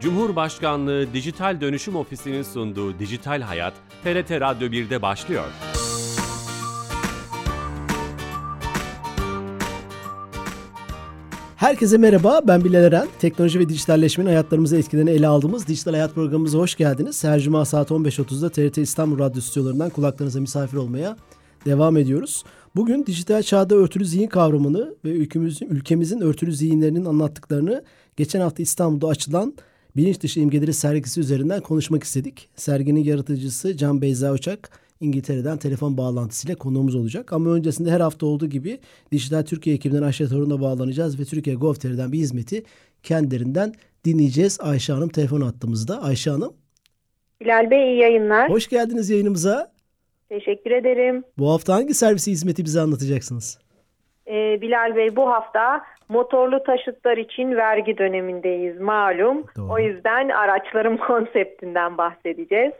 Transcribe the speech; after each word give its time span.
Cumhurbaşkanlığı 0.00 1.12
Dijital 1.12 1.60
Dönüşüm 1.60 1.96
Ofisi'nin 1.96 2.42
sunduğu 2.42 2.98
Dijital 2.98 3.40
Hayat, 3.40 3.74
TRT 4.04 4.30
Radyo 4.30 4.68
1'de 4.68 5.02
başlıyor. 5.02 5.44
Herkese 11.56 11.98
merhaba, 11.98 12.40
ben 12.44 12.64
Bilal 12.64 12.84
Eren. 12.84 13.08
Teknoloji 13.18 13.58
ve 13.58 13.68
dijitalleşmenin 13.68 14.28
hayatlarımızı 14.28 14.76
etkilerini 14.76 15.10
ele 15.10 15.26
aldığımız 15.26 15.68
Dijital 15.68 15.92
Hayat 15.92 16.14
programımıza 16.14 16.58
hoş 16.58 16.74
geldiniz. 16.74 17.24
Her 17.24 17.40
cuma 17.40 17.64
saat 17.64 17.90
15.30'da 17.90 18.50
TRT 18.50 18.78
İstanbul 18.78 19.18
Radyo 19.18 19.40
stüdyolarından 19.40 19.90
kulaklarınıza 19.90 20.40
misafir 20.40 20.76
olmaya 20.76 21.16
devam 21.66 21.96
ediyoruz. 21.96 22.44
Bugün 22.76 23.06
dijital 23.06 23.42
çağda 23.42 23.74
örtülü 23.74 24.04
zihin 24.04 24.28
kavramını 24.28 24.94
ve 25.04 25.10
ülkemizin, 25.10 25.68
ülkemizin 25.68 26.20
örtülü 26.20 26.52
zihinlerinin 26.52 27.04
anlattıklarını 27.04 27.84
geçen 28.16 28.40
hafta 28.40 28.62
İstanbul'da 28.62 29.08
açılan 29.08 29.54
bilinç 29.98 30.20
dışı 30.20 30.40
imgeleri 30.40 30.72
sergisi 30.72 31.20
üzerinden 31.20 31.60
konuşmak 31.60 32.04
istedik. 32.04 32.48
Serginin 32.54 33.04
yaratıcısı 33.04 33.76
Can 33.76 34.02
Beyza 34.02 34.32
Uçak 34.32 34.70
İngiltere'den 35.00 35.56
telefon 35.58 35.96
bağlantısıyla 35.96 36.56
konuğumuz 36.56 36.94
olacak. 36.94 37.32
Ama 37.32 37.50
öncesinde 37.50 37.90
her 37.90 38.00
hafta 38.00 38.26
olduğu 38.26 38.46
gibi 38.46 38.78
Dijital 39.12 39.42
Türkiye 39.42 39.76
ekibinden 39.76 40.02
Ayşe 40.02 40.28
Torun'la 40.28 40.60
bağlanacağız 40.60 41.20
ve 41.20 41.24
Türkiye 41.24 41.56
Gov.tr'den 41.56 42.12
bir 42.12 42.18
hizmeti 42.18 42.62
kendilerinden 43.02 43.72
dinleyeceğiz. 44.04 44.60
Ayşe 44.60 44.92
Hanım 44.92 45.08
telefon 45.08 45.40
attığımızda. 45.40 46.02
Ayşe 46.02 46.30
Hanım. 46.30 46.52
Bilal 47.40 47.70
Bey 47.70 47.92
iyi 47.92 48.00
yayınlar. 48.00 48.50
Hoş 48.50 48.68
geldiniz 48.68 49.10
yayınımıza. 49.10 49.72
Teşekkür 50.28 50.70
ederim. 50.70 51.24
Bu 51.38 51.50
hafta 51.50 51.74
hangi 51.74 51.94
servisi 51.94 52.30
hizmeti 52.30 52.64
bize 52.64 52.80
anlatacaksınız? 52.80 53.58
Ee, 54.26 54.58
Bilal 54.60 54.96
Bey 54.96 55.16
bu 55.16 55.28
hafta 55.30 55.80
motorlu 56.08 56.62
taşıtlar 56.62 57.16
için 57.16 57.56
vergi 57.56 57.98
dönemindeyiz 57.98 58.80
malum. 58.80 59.44
Doğru. 59.56 59.72
O 59.72 59.78
yüzden 59.78 60.28
araçlarım 60.28 60.96
konseptinden 61.08 61.98
bahsedeceğiz. 61.98 62.72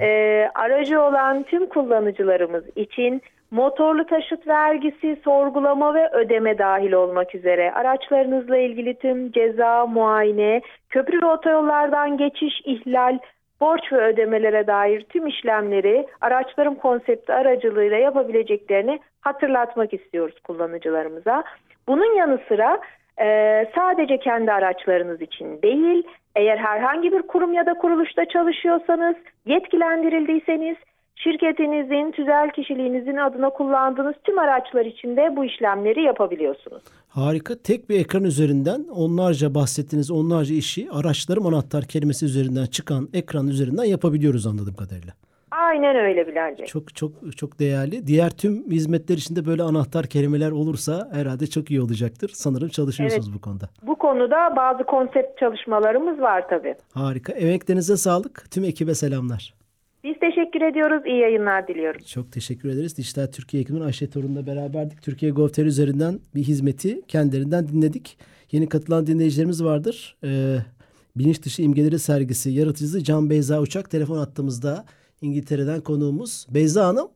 Ee, 0.00 0.48
aracı 0.54 1.02
olan 1.02 1.42
tüm 1.42 1.66
kullanıcılarımız 1.66 2.64
için 2.76 3.22
motorlu 3.50 4.06
taşıt 4.06 4.46
vergisi, 4.46 5.16
sorgulama 5.24 5.94
ve 5.94 6.10
ödeme 6.12 6.58
dahil 6.58 6.92
olmak 6.92 7.34
üzere 7.34 7.72
araçlarınızla 7.72 8.58
ilgili 8.58 8.94
tüm 8.94 9.32
ceza, 9.32 9.86
muayene, 9.86 10.60
köprü 10.90 11.22
ve 11.22 11.26
otoyollardan 11.26 12.16
geçiş, 12.16 12.60
ihlal, 12.64 13.18
borç 13.60 13.92
ve 13.92 14.06
ödemelere 14.06 14.66
dair 14.66 15.00
tüm 15.00 15.26
işlemleri 15.26 16.06
araçların 16.20 16.74
konsepti 16.74 17.32
aracılığıyla 17.32 17.96
yapabileceklerini 17.96 19.00
hatırlatmak 19.22 19.94
istiyoruz 19.94 20.34
kullanıcılarımıza. 20.44 21.44
Bunun 21.88 22.16
yanı 22.16 22.38
sıra 22.48 22.80
e, 23.20 23.26
sadece 23.74 24.18
kendi 24.18 24.52
araçlarınız 24.52 25.22
için 25.22 25.62
değil, 25.62 26.02
eğer 26.36 26.56
herhangi 26.56 27.12
bir 27.12 27.22
kurum 27.22 27.52
ya 27.52 27.66
da 27.66 27.74
kuruluşta 27.74 28.24
çalışıyorsanız, 28.24 29.16
yetkilendirildiyseniz 29.46 30.76
şirketinizin, 31.16 32.12
tüzel 32.12 32.50
kişiliğinizin 32.50 33.16
adına 33.16 33.50
kullandığınız 33.50 34.14
tüm 34.24 34.38
araçlar 34.38 34.86
için 34.86 35.16
de 35.16 35.36
bu 35.36 35.44
işlemleri 35.44 36.02
yapabiliyorsunuz. 36.02 36.82
Harika. 37.08 37.54
Tek 37.62 37.90
bir 37.90 38.00
ekran 38.00 38.24
üzerinden 38.24 38.84
onlarca 38.94 39.54
bahsettiğiniz 39.54 40.10
onlarca 40.10 40.54
işi 40.54 40.88
araçlarım 40.92 41.46
anahtar 41.46 41.84
kelimesi 41.84 42.26
üzerinden 42.26 42.66
çıkan 42.66 43.08
ekran 43.12 43.48
üzerinden 43.48 43.84
yapabiliyoruz 43.84 44.46
anladığım 44.46 44.74
kadarıyla. 44.74 45.12
Aynen 45.62 45.96
öyle 45.96 46.26
Bilal 46.26 46.58
Bey. 46.58 46.66
Çok 46.66 46.94
çok 46.94 47.36
çok 47.36 47.58
değerli. 47.58 48.06
Diğer 48.06 48.30
tüm 48.30 48.70
hizmetler 48.70 49.16
içinde 49.16 49.46
böyle 49.46 49.62
anahtar 49.62 50.06
kelimeler 50.06 50.50
olursa 50.50 51.08
herhalde 51.12 51.46
çok 51.46 51.70
iyi 51.70 51.80
olacaktır. 51.80 52.30
Sanırım 52.34 52.68
çalışıyorsunuz 52.68 53.26
evet, 53.26 53.36
bu 53.36 53.40
konuda. 53.40 53.68
Bu 53.82 53.94
konuda 53.98 54.56
bazı 54.56 54.84
konsept 54.84 55.38
çalışmalarımız 55.40 56.20
var 56.20 56.48
tabii. 56.48 56.74
Harika. 56.94 57.32
Emeklerinize 57.32 57.96
sağlık. 57.96 58.50
Tüm 58.50 58.64
ekibe 58.64 58.94
selamlar. 58.94 59.54
Biz 60.04 60.14
teşekkür 60.20 60.60
ediyoruz. 60.60 61.02
İyi 61.06 61.20
yayınlar 61.20 61.68
diliyorum. 61.68 62.00
Çok 62.00 62.32
teşekkür 62.32 62.68
ederiz. 62.68 62.98
Dijital 62.98 63.26
Türkiye 63.26 63.62
ekibinden 63.62 63.84
Ayşe 63.84 64.10
Torun'la 64.10 64.46
beraberdik. 64.46 65.02
Türkiye 65.02 65.32
Gov.tr 65.32 65.66
üzerinden 65.66 66.18
bir 66.34 66.42
hizmeti 66.42 67.02
kendilerinden 67.08 67.68
dinledik. 67.68 68.18
Yeni 68.52 68.68
katılan 68.68 69.06
dinleyicilerimiz 69.06 69.64
vardır. 69.64 70.16
Ee, 70.24 70.56
Bilinç 71.16 71.42
dışı 71.42 71.62
imgeleri 71.62 71.98
sergisi 71.98 72.50
yaratıcısı 72.50 73.04
Can 73.04 73.30
Beyza 73.30 73.60
Uçak 73.60 73.90
telefon 73.90 74.18
attığımızda 74.18 74.84
İngiltere'den 75.22 75.80
konuğumuz. 75.80 76.46
Beyza 76.50 76.86
Hanım. 76.86 77.08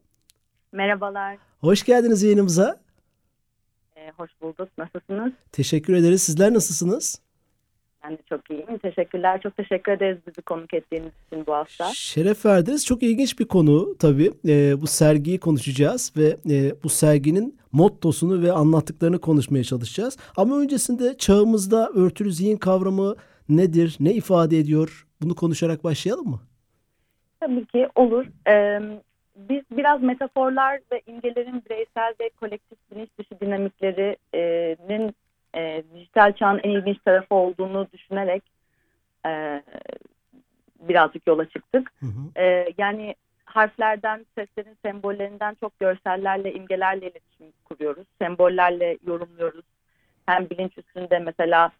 Merhabalar. 0.72 1.39
Hoş 1.61 1.84
geldiniz 1.84 2.22
yayınımıza. 2.22 2.81
Ee, 3.97 4.11
hoş 4.17 4.31
bulduk. 4.43 4.69
Nasılsınız? 4.78 5.33
Teşekkür 5.53 5.94
ederiz. 5.94 6.22
Sizler 6.22 6.55
nasılsınız? 6.55 7.21
Ben 8.05 8.12
de 8.12 8.19
çok 8.28 8.50
iyiyim. 8.50 8.78
Teşekkürler. 8.78 9.41
Çok 9.43 9.56
teşekkür 9.56 9.93
ederiz 9.93 10.19
bizi 10.27 10.43
konuk 10.43 10.75
ettiğiniz 10.75 11.12
için 11.27 11.47
bu 11.47 11.53
hafta. 11.55 11.91
Şeref 11.94 12.47
verdiniz. 12.47 12.87
Çok 12.87 13.03
ilginç 13.03 13.39
bir 13.39 13.44
konu 13.44 13.97
tabii. 13.99 14.33
Ee, 14.49 14.81
bu 14.81 14.87
sergiyi 14.87 15.38
konuşacağız 15.38 16.12
ve 16.17 16.37
e, 16.50 16.83
bu 16.83 16.88
serginin 16.88 17.59
mottosunu 17.73 18.43
ve 18.43 18.53
anlattıklarını 18.53 19.19
konuşmaya 19.19 19.65
çalışacağız. 19.65 20.17
Ama 20.37 20.59
öncesinde 20.59 21.17
çağımızda 21.19 21.91
örtülü 21.94 22.33
zihin 22.33 22.56
kavramı 22.56 23.17
nedir, 23.49 23.97
ne 24.00 24.15
ifade 24.15 24.59
ediyor? 24.59 25.06
Bunu 25.23 25.34
konuşarak 25.34 25.84
başlayalım 25.84 26.28
mı? 26.28 26.41
Tabii 27.46 27.66
ki 27.66 27.88
olur. 27.94 28.26
Ee, 28.48 28.80
biz 29.36 29.62
biraz 29.70 30.02
metaforlar 30.02 30.80
ve 30.92 31.02
imgelerin 31.06 31.62
bireysel 31.64 32.14
ve 32.20 32.30
kolektif 32.40 32.78
bilinç 32.90 33.08
dışı 33.18 33.40
dinamiklerinin 33.40 35.14
e, 35.54 35.82
dijital 35.94 36.32
çağın 36.32 36.60
en 36.62 36.70
ilginç 36.70 36.98
tarafı 37.04 37.34
olduğunu 37.34 37.86
düşünerek 37.92 38.42
e, 39.26 39.62
birazcık 40.80 41.26
yola 41.26 41.48
çıktık. 41.48 41.92
Hı 42.00 42.06
hı. 42.06 42.42
E, 42.42 42.74
yani 42.78 43.14
harflerden, 43.44 44.26
seslerin 44.34 44.76
sembollerinden 44.84 45.56
çok 45.60 45.80
görsellerle, 45.80 46.52
imgelerle 46.52 47.10
iletişim 47.10 47.52
kuruyoruz. 47.64 48.06
Sembollerle 48.18 48.98
yorumluyoruz. 49.06 49.64
Hem 50.26 50.50
bilinç 50.50 50.78
üstünde 50.78 51.18
mesela 51.18 51.70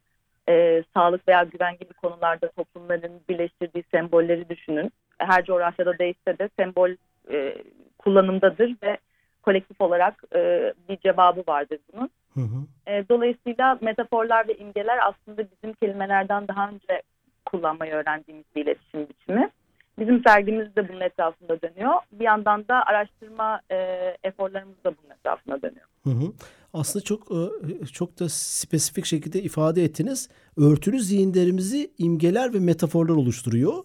e, 0.49 0.83
sağlık 0.95 1.29
veya 1.29 1.43
güven 1.43 1.77
gibi 1.77 1.93
konularda 1.93 2.51
toplumların 2.51 3.21
birleştirdiği 3.29 3.85
sembolleri 3.91 4.49
düşünün. 4.49 4.93
Her 5.19 5.45
coğrafyada 5.45 5.99
değişse 5.99 6.39
de 6.39 6.49
sembol 6.59 6.91
e, 7.31 7.63
kullanımdadır 7.99 8.77
ve 8.83 8.99
kolektif 9.43 9.81
olarak 9.81 10.25
e, 10.35 10.73
bir 10.89 10.97
cevabı 10.97 11.43
vardır 11.49 11.79
bunun. 11.93 12.11
Hı 12.35 12.41
hı. 12.41 12.91
E, 12.93 13.09
dolayısıyla 13.09 13.79
metaforlar 13.81 14.49
ve 14.49 14.57
imgeler 14.57 14.99
aslında 15.03 15.47
bizim 15.51 15.75
kelimelerden 15.75 16.49
daha 16.49 16.69
önce 16.69 17.03
kullanmayı 17.47 17.93
öğrendiğimiz 17.93 18.45
bir 18.57 18.65
iletişim 18.65 19.09
biçimi. 19.09 19.51
Bizim 19.99 20.23
sergimiz 20.27 20.77
de 20.77 20.89
bunun 20.89 21.01
etrafında 21.01 21.63
dönüyor. 21.63 21.95
Bir 22.13 22.25
yandan 22.25 22.69
da 22.69 22.87
araştırma 22.87 23.61
e, 23.71 23.77
eforlarımız 24.25 24.85
da 24.85 24.95
bunun 25.03 25.15
etrafında 25.15 25.63
dönüyor. 25.63 25.87
Hı 26.05 26.11
hı. 26.11 26.33
Aslında 26.73 27.05
çok 27.05 27.23
e, 27.31 27.87
çok 27.93 28.21
da 28.21 28.29
spesifik 28.29 29.05
şekilde 29.05 29.43
ifade 29.43 29.85
ettiniz. 29.85 30.29
Örtülü 30.57 31.01
zihinlerimizi 31.01 31.91
imgeler 31.99 32.55
ve 32.55 32.59
metaforlar 32.59 33.15
oluşturuyor. 33.15 33.85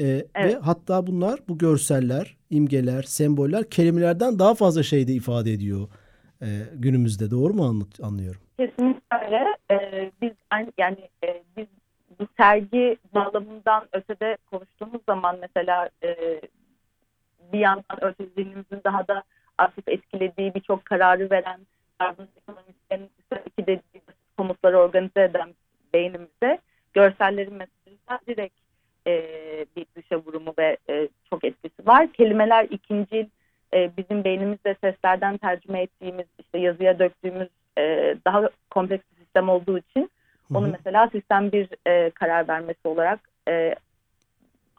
Ee, 0.00 0.26
evet. 0.34 0.54
Ve 0.54 0.58
hatta 0.58 1.06
bunlar 1.06 1.40
bu 1.48 1.58
görseller, 1.58 2.36
imgeler, 2.50 3.02
semboller 3.02 3.70
kelimelerden 3.70 4.38
daha 4.38 4.54
fazla 4.54 4.82
şey 4.82 5.08
de 5.08 5.12
ifade 5.12 5.52
ediyor 5.52 5.88
e, 6.42 6.46
günümüzde. 6.74 7.30
Doğru 7.30 7.54
mu 7.54 7.88
anlıyorum? 8.02 8.40
Kesinlikle 8.58 9.16
öyle. 9.24 9.56
Ee, 9.70 10.10
biz 10.22 10.32
yani 10.78 11.08
e, 11.24 11.42
biz 11.56 11.66
bu 12.20 12.26
sergi 12.36 12.96
bağlamından 13.14 13.88
ötede 13.92 14.36
konuştuğumuz 14.50 15.00
zaman 15.08 15.38
mesela 15.40 15.88
e, 16.02 16.40
bir 17.52 17.58
yandan 17.58 18.04
örtülü 18.04 18.28
zihnimizin 18.36 18.80
daha 18.84 19.08
da 19.08 19.22
aktif 19.58 19.88
etkilediği 19.88 20.54
birçok 20.54 20.84
kararı 20.84 21.30
veren 21.30 21.60
yardım 22.00 22.28
ekonomistlerin 22.36 23.10
dediği 23.58 23.80
komutları 24.36 24.78
organize 24.78 25.22
eden 25.24 25.54
beynimizde 25.94 26.58
görsellerin 26.92 27.54
mesela 27.54 28.20
direkt 28.26 28.59
e, 29.10 29.66
bir 29.76 29.86
dışa 29.96 30.16
vurumu 30.16 30.54
ve 30.58 30.76
e, 30.90 31.08
çok 31.30 31.44
etkisi 31.44 31.86
var. 31.86 32.12
Kelimeler 32.12 32.66
ikinci 32.70 33.28
e, 33.74 33.90
bizim 33.96 34.24
beynimizde 34.24 34.76
seslerden 34.80 35.36
tercüme 35.36 35.82
ettiğimiz 35.82 36.26
işte 36.38 36.58
yazıya 36.58 36.98
döktüğümüz 36.98 37.48
e, 37.78 38.16
daha 38.26 38.50
kompleks 38.70 39.04
bir 39.12 39.24
sistem 39.24 39.48
olduğu 39.48 39.78
için 39.78 40.00
Hı-hı. 40.00 40.58
onu 40.58 40.68
mesela 40.72 41.08
sistem 41.08 41.52
bir 41.52 41.68
e, 41.86 42.10
karar 42.10 42.48
vermesi 42.48 42.88
olarak 42.88 43.20
e, 43.48 43.74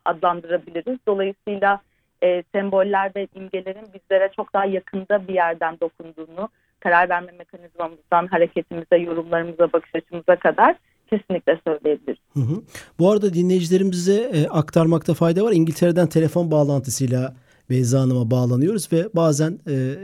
adlandırabiliriz. 0.05 0.99
Dolayısıyla 1.07 1.81
e, 2.23 2.43
semboller 2.51 3.11
ve 3.15 3.27
imgelerin 3.35 3.93
bizlere 3.93 4.29
çok 4.35 4.53
daha 4.53 4.65
yakında 4.65 5.27
bir 5.27 5.33
yerden 5.33 5.79
dokunduğunu 5.79 6.49
karar 6.79 7.09
verme 7.09 7.31
mekanizmamızdan 7.31 8.27
hareketimize, 8.27 8.97
yorumlarımıza, 8.97 9.73
bakış 9.73 9.95
açımıza 9.95 10.35
kadar 10.35 10.75
kesinlikle 11.11 11.59
söyleyebiliriz. 11.67 12.17
Hı 12.33 12.39
hı. 12.39 12.61
Bu 12.99 13.11
arada 13.11 13.33
dinleyicilerimize 13.33 14.31
e, 14.33 14.47
aktarmakta 14.47 15.13
fayda 15.13 15.43
var. 15.43 15.51
İngiltere'den 15.51 16.07
telefon 16.07 16.51
bağlantısıyla 16.51 17.35
Beyza 17.69 18.01
Hanım'a 18.01 18.31
bağlanıyoruz 18.31 18.93
ve 18.93 19.09
bazen 19.15 19.59
e, 19.67 19.73
e, 19.73 19.97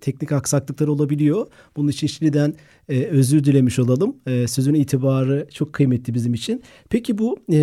teknik 0.00 0.32
aksaklıklar 0.32 0.88
olabiliyor. 0.88 1.46
Bunun 1.76 1.88
için 1.88 2.06
şimdiden 2.06 2.54
e, 2.88 3.04
özür 3.04 3.44
dilemiş 3.44 3.78
olalım. 3.78 4.16
E, 4.26 4.46
sözün 4.46 4.74
itibarı 4.74 5.46
çok 5.54 5.72
kıymetli 5.72 6.14
bizim 6.14 6.34
için. 6.34 6.62
Peki 6.90 7.18
bu 7.18 7.38
e, 7.52 7.56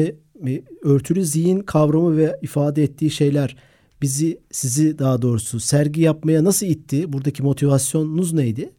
e 0.47 0.63
örtülü 0.83 1.21
zihin 1.21 1.59
kavramı 1.59 2.17
ve 2.17 2.39
ifade 2.41 2.83
ettiği 2.83 3.09
şeyler 3.09 3.55
bizi 4.01 4.39
sizi 4.51 4.99
daha 4.99 5.21
doğrusu 5.21 5.59
sergi 5.59 6.01
yapmaya 6.01 6.43
nasıl 6.43 6.65
itti? 6.65 7.13
Buradaki 7.13 7.43
motivasyonunuz 7.43 8.33
neydi? 8.33 8.69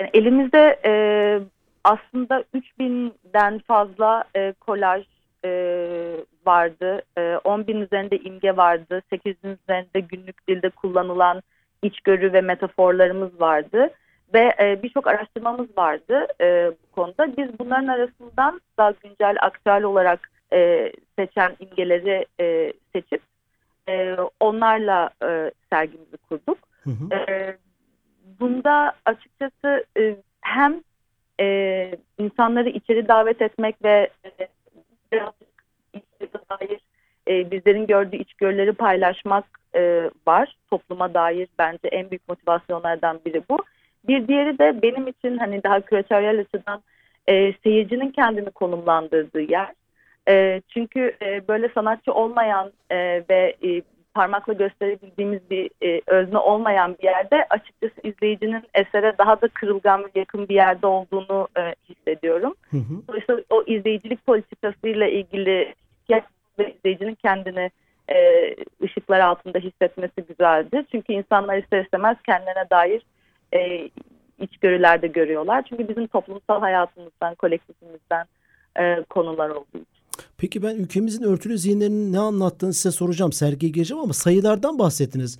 Yani 0.00 0.10
elimizde 0.14 0.80
e, 0.84 0.92
aslında 1.84 2.44
3000'den 2.54 3.58
fazla 3.58 4.24
e, 4.36 4.52
kolaj 4.52 5.06
e, 5.44 5.50
vardı. 6.46 7.02
E, 7.18 7.36
10 7.44 7.66
bin 7.66 7.80
üzerinde 7.80 8.18
imge 8.18 8.56
vardı. 8.56 9.02
8 9.10 9.44
bin 9.44 9.58
üzerinde 9.62 10.00
günlük 10.00 10.48
dilde 10.48 10.70
kullanılan 10.70 11.42
içgörü 11.82 12.32
ve 12.32 12.40
metaforlarımız 12.40 13.40
vardı. 13.40 13.90
Ve 14.34 14.52
e, 14.60 14.82
birçok 14.82 15.06
araştırmamız 15.06 15.78
vardı 15.78 16.26
e, 16.40 16.72
bu 16.82 16.94
konuda. 16.94 17.36
Biz 17.36 17.58
bunların 17.58 17.86
arasından 17.86 18.60
daha 18.78 18.90
güncel, 18.90 19.36
aktüel 19.40 19.82
olarak 19.82 20.30
e, 20.52 20.92
seçen 21.18 21.56
imgeleri 21.60 22.26
e, 22.40 22.72
seçip 22.92 23.22
e, 23.88 24.16
onlarla 24.40 25.10
e, 25.24 25.50
sergimizi 25.72 26.16
kurduk. 26.28 26.58
Hı 26.84 26.90
hı. 26.90 27.14
E, 27.14 27.56
bunda 28.40 28.92
açıkçası 29.04 29.84
e, 29.98 30.16
hem 30.40 30.80
e, 31.40 31.90
insanları 32.18 32.68
içeri 32.68 33.08
davet 33.08 33.42
etmek 33.42 33.84
ve 33.84 34.10
e, 34.24 34.48
dair 36.50 36.80
e, 37.28 37.50
bizlerin 37.50 37.86
gördüğü 37.86 38.16
içgörüleri 38.16 38.72
paylaşmak 38.72 39.44
e, 39.74 40.10
var. 40.26 40.56
Topluma 40.70 41.14
dair 41.14 41.48
bence 41.58 41.88
en 41.88 42.10
büyük 42.10 42.28
motivasyonlardan 42.28 43.20
biri 43.26 43.42
bu. 43.50 43.58
Bir 44.08 44.28
diğeri 44.28 44.58
de 44.58 44.82
benim 44.82 45.08
için 45.08 45.38
hani 45.38 45.62
daha 45.62 45.80
küratöryel 45.80 46.40
açıdan 46.40 46.82
e, 47.26 47.52
seyircinin 47.52 48.10
kendini 48.10 48.50
konumlandırdığı 48.50 49.40
yer. 49.40 49.72
E, 50.28 50.62
çünkü 50.68 51.16
e, 51.22 51.48
böyle 51.48 51.68
sanatçı 51.68 52.12
olmayan 52.12 52.72
e, 52.90 52.96
ve 53.30 53.56
e, 53.64 53.82
parmakla 54.14 54.52
gösterebildiğimiz 54.52 55.50
bir 55.50 55.70
e, 55.82 56.00
özne 56.06 56.38
olmayan 56.38 56.96
bir 56.98 57.04
yerde 57.04 57.46
açıkçası 57.50 57.94
izleyicinin 58.02 58.62
esere 58.74 59.18
daha 59.18 59.40
da 59.40 59.48
kırılgan 59.48 60.04
ve 60.04 60.08
yakın 60.14 60.48
bir 60.48 60.54
yerde 60.54 60.86
olduğunu 60.86 61.48
e, 61.56 61.74
hissediyorum. 61.88 62.54
Hı 62.70 62.76
hı. 62.76 63.02
Dolayısıyla 63.08 63.42
o 63.50 63.62
izleyicilik 63.66 64.26
politikasıyla 64.26 65.06
ilgili 65.06 65.74
ve 66.60 66.74
izleyicinin 66.74 67.14
kendini 67.14 67.70
e, 68.08 68.16
ışıklar 68.82 69.20
altında 69.20 69.58
hissetmesi 69.58 70.22
güzeldi. 70.28 70.84
Çünkü 70.90 71.12
insanlar 71.12 71.58
ister 71.58 71.84
istemez 71.84 72.16
kendilerine 72.26 72.70
dair 72.70 73.02
e, 73.54 73.90
içgörüler 74.38 75.02
de 75.02 75.06
görüyorlar. 75.06 75.64
Çünkü 75.68 75.88
bizim 75.88 76.06
toplumsal 76.06 76.60
hayatımızdan, 76.60 77.34
kolektifimizden 77.34 78.26
e, 78.78 79.02
konular 79.02 79.50
olduğu 79.50 79.78
için. 79.78 79.99
Peki 80.38 80.62
ben 80.62 80.76
ülkemizin 80.76 81.22
örtülü 81.22 81.58
zihinlerinin 81.58 82.12
ne 82.12 82.18
anlattığını 82.18 82.72
size 82.72 82.90
soracağım. 82.90 83.32
Sergiye 83.32 83.72
gireceğim 83.72 84.02
ama 84.02 84.12
sayılardan 84.12 84.78
bahsettiniz. 84.78 85.38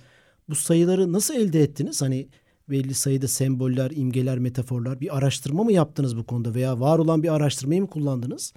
Bu 0.49 0.55
sayıları 0.55 1.13
nasıl 1.13 1.35
elde 1.35 1.59
ettiniz? 1.59 2.01
Hani 2.01 2.27
belli 2.69 2.93
sayıda 2.93 3.27
semboller, 3.27 3.91
imgeler, 3.95 4.39
metaforlar 4.39 5.01
bir 5.01 5.17
araştırma 5.17 5.63
mı 5.63 5.71
yaptınız 5.71 6.17
bu 6.17 6.25
konuda 6.25 6.55
veya 6.55 6.79
var 6.79 6.99
olan 6.99 7.23
bir 7.23 7.35
araştırmayı 7.35 7.81
mı 7.81 7.89
kullandınız? 7.89 8.53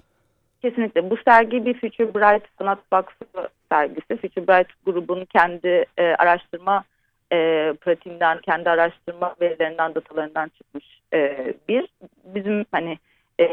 Kesinlikle. 0.61 1.09
Bu 1.09 1.17
sergi 1.25 1.65
bir 1.65 1.73
Future 1.73 2.13
Bright 2.13 2.45
Sanat 2.57 2.79
Vakfı 2.93 3.25
sergisi. 3.71 4.17
Future 4.21 4.47
Bright 4.47 4.69
grubunun 4.85 5.25
kendi 5.25 5.85
e, 5.97 6.03
araştırma 6.03 6.83
e, 7.31 7.37
pratiğinden, 7.81 8.41
kendi 8.41 8.69
araştırma 8.69 9.35
verilerinden, 9.41 9.95
datalarından 9.95 10.51
çıkmış 10.57 10.85
e, 11.13 11.53
bir. 11.69 11.87
Bizim 12.35 12.65
hani 12.71 12.97
e, 13.39 13.45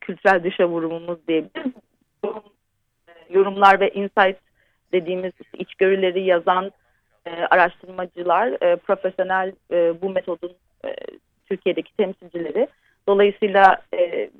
kültürel 0.00 0.44
dışa 0.44 0.68
vurumumuz 0.68 1.18
diyebiliriz 1.28 1.72
yorumlar 3.30 3.80
ve 3.80 3.90
insight 3.90 4.36
dediğimiz 4.92 5.32
içgörüleri 5.52 6.24
yazan 6.24 6.70
e, 7.26 7.30
araştırmacılar, 7.30 8.62
e, 8.62 8.76
profesyonel 8.76 9.52
e, 9.70 10.02
bu 10.02 10.10
metodun 10.10 10.52
e, 10.84 10.94
Türkiye'deki 11.46 11.96
temsilcileri. 11.96 12.68
Dolayısıyla 13.08 13.82
e, 13.94 14.30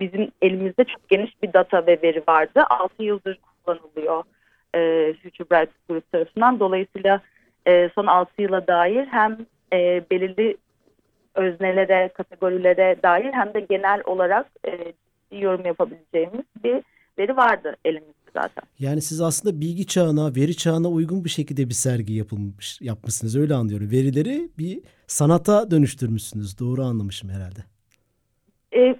bizim 0.00 0.30
elimizde 0.42 0.84
çok 0.84 1.08
geniş 1.08 1.42
bir 1.42 1.52
data 1.52 1.86
ve 1.86 1.98
veri 2.02 2.22
vardı. 2.28 2.64
6 2.70 3.02
yıldır 3.02 3.38
kullanılıyor 3.64 4.24
e, 4.74 5.12
Future 5.22 5.50
Bright 5.50 5.72
Group 5.88 6.12
tarafından. 6.12 6.60
Dolayısıyla 6.60 7.20
e, 7.66 7.90
son 7.94 8.06
6 8.06 8.42
yıla 8.42 8.66
dair 8.66 9.06
hem 9.06 9.38
e, 9.72 10.02
belirli 10.10 10.56
öznelere, 11.34 12.08
kategorilere 12.08 12.96
dair 13.02 13.32
hem 13.32 13.54
de 13.54 13.60
genel 13.60 14.02
olarak 14.04 14.46
e, 14.66 14.92
yorum 15.30 15.66
yapabileceğimiz 15.66 16.44
bir 16.64 16.82
veri 17.18 17.36
vardı 17.36 17.76
elimizde 17.84 18.30
zaten. 18.32 18.64
Yani 18.78 19.02
siz 19.02 19.20
aslında 19.20 19.60
bilgi 19.60 19.86
çağına, 19.86 20.34
veri 20.36 20.56
çağına 20.56 20.88
uygun 20.88 21.24
bir 21.24 21.30
şekilde 21.30 21.68
bir 21.68 21.74
sergi 21.74 22.12
yapılmış, 22.12 22.80
yapmışsınız 22.80 23.36
öyle 23.36 23.54
anlıyorum. 23.54 23.90
Verileri 23.90 24.48
bir 24.58 24.80
sanata 25.06 25.70
dönüştürmüşsünüz. 25.70 26.60
Doğru 26.60 26.82
anlamışım 26.82 27.30
herhalde. 27.30 27.60
E, 28.76 28.96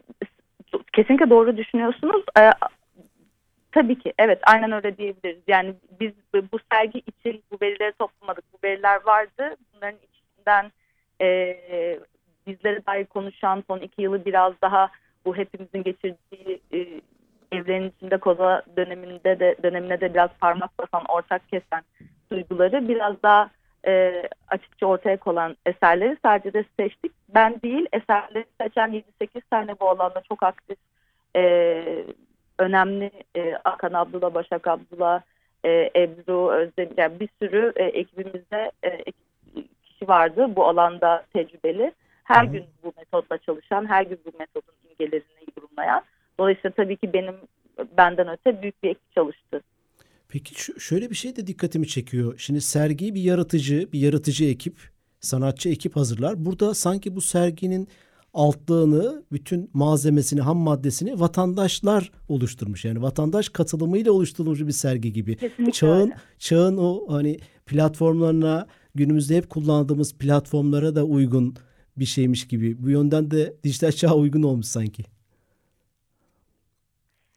kesinlikle 0.93 1.31
doğru 1.31 1.57
düşünüyorsunuz. 1.57 2.25
E, 2.39 2.51
tabii 3.73 3.99
ki 3.99 4.13
evet 4.19 4.39
aynen 4.43 4.73
öyle 4.73 4.97
diyebiliriz. 4.97 5.43
Yani 5.47 5.75
biz 6.01 6.13
bu 6.53 6.59
sergi 6.73 6.99
için 6.99 7.43
bu 7.53 7.59
verileri 7.63 7.93
toplamadık. 7.99 8.45
Bu 8.53 8.59
veriler 8.65 9.01
vardı. 9.07 9.57
Bunların 9.75 9.99
içinden 10.13 10.73
e, 11.21 11.59
bizlere 12.47 12.87
dair 12.87 13.07
konuşan 13.07 13.65
son 13.67 13.79
iki 13.79 14.03
yılı 14.03 14.25
biraz 14.25 14.53
daha 14.63 14.91
bu 15.25 15.37
hepimizin 15.37 15.83
geçirdiği 15.83 16.61
e, 16.73 17.01
evrenin 17.57 17.93
içinde 17.97 18.17
koza 18.17 18.63
döneminde 18.77 19.41
de 19.41 19.57
dönemine 19.63 20.01
de 20.01 20.15
biraz 20.15 20.31
parmak 20.41 20.71
basan, 20.79 21.05
ortak 21.09 21.49
kesen 21.49 21.83
duyguları 22.33 22.89
biraz 22.89 23.23
daha 23.23 23.51
e, 23.87 24.23
açıkça 24.49 24.87
ortaya 24.87 25.17
konan 25.17 25.57
eserleri 25.67 26.17
sadece 26.23 26.53
de 26.53 26.65
seçtik. 26.81 27.13
Ben 27.35 27.63
değil, 27.63 27.87
eserleri 27.93 28.45
seçen 28.61 29.03
7-8 29.21 29.41
tane 29.51 29.81
bu 29.81 29.89
alanda 29.91 30.23
çok 30.29 30.43
aktif, 30.43 30.79
e, 31.37 32.05
önemli 32.59 33.11
e, 33.37 33.55
Akan 33.65 33.93
Abdullah, 33.93 34.35
Başak 34.35 34.69
Abdullah, 34.69 35.23
e, 35.65 35.91
Ebru, 35.97 36.51
Özdemir, 36.51 36.95
yani 36.97 37.21
bir 37.21 37.29
sürü 37.43 37.73
e, 37.77 37.85
ekibimizde 37.85 38.73
e, 38.85 39.05
kişi 39.85 40.09
vardı 40.09 40.57
bu 40.57 40.65
alanda 40.69 41.25
tecrübeli. 41.33 41.93
Her 42.25 42.47
Hı. 42.47 42.53
gün 42.53 42.65
bu 42.83 42.93
metodla 42.97 43.39
çalışan, 43.39 43.89
her 43.89 44.03
gün 44.03 44.21
bu 44.27 44.39
metodun 44.39 44.75
imgelerini 44.91 45.47
yorumlayan. 45.57 46.03
Dolayısıyla 46.41 46.71
tabii 46.77 46.97
ki 46.97 47.13
benim 47.13 47.35
benden 47.99 48.29
öte 48.29 48.63
büyük 48.63 48.83
bir 48.83 48.89
ekip 48.89 49.13
çalıştı. 49.15 49.61
Peki 50.29 50.55
şöyle 50.81 51.11
bir 51.11 51.15
şey 51.15 51.37
de 51.37 51.47
dikkatimi 51.47 51.87
çekiyor. 51.87 52.35
Şimdi 52.39 52.61
sergiyi 52.61 53.15
bir 53.15 53.21
yaratıcı, 53.21 53.93
bir 53.93 54.01
yaratıcı 54.01 54.45
ekip, 54.45 54.77
sanatçı 55.21 55.69
ekip 55.69 55.97
hazırlar. 55.97 56.45
Burada 56.45 56.75
sanki 56.75 57.17
bu 57.17 57.21
serginin 57.21 57.89
altlığını, 58.35 59.23
bütün 59.33 59.71
malzemesini, 59.73 60.41
ham 60.41 60.57
maddesini 60.57 61.21
vatandaşlar 61.21 62.11
oluşturmuş. 62.29 62.85
Yani 62.85 63.03
vatandaş 63.03 63.49
katılımıyla 63.49 64.13
oluşturulmuş 64.13 64.61
bir 64.61 64.73
sergi 64.73 65.13
gibi. 65.13 65.37
Kesinlikle 65.37 65.73
çağın 65.73 66.01
öyle. 66.01 66.17
çağın 66.39 66.77
o 66.77 67.13
hani 67.13 67.39
platformlarına 67.67 68.67
günümüzde 68.95 69.37
hep 69.37 69.51
kullandığımız 69.51 70.15
platformlara 70.15 70.95
da 70.95 71.05
uygun 71.05 71.57
bir 71.97 72.05
şeymiş 72.05 72.49
gibi. 72.49 72.83
Bu 72.83 72.91
yönden 72.91 73.31
de 73.31 73.57
dijital 73.65 73.93
çağa 73.93 74.15
uygun 74.15 74.43
olmuş 74.43 74.67
sanki. 74.67 75.14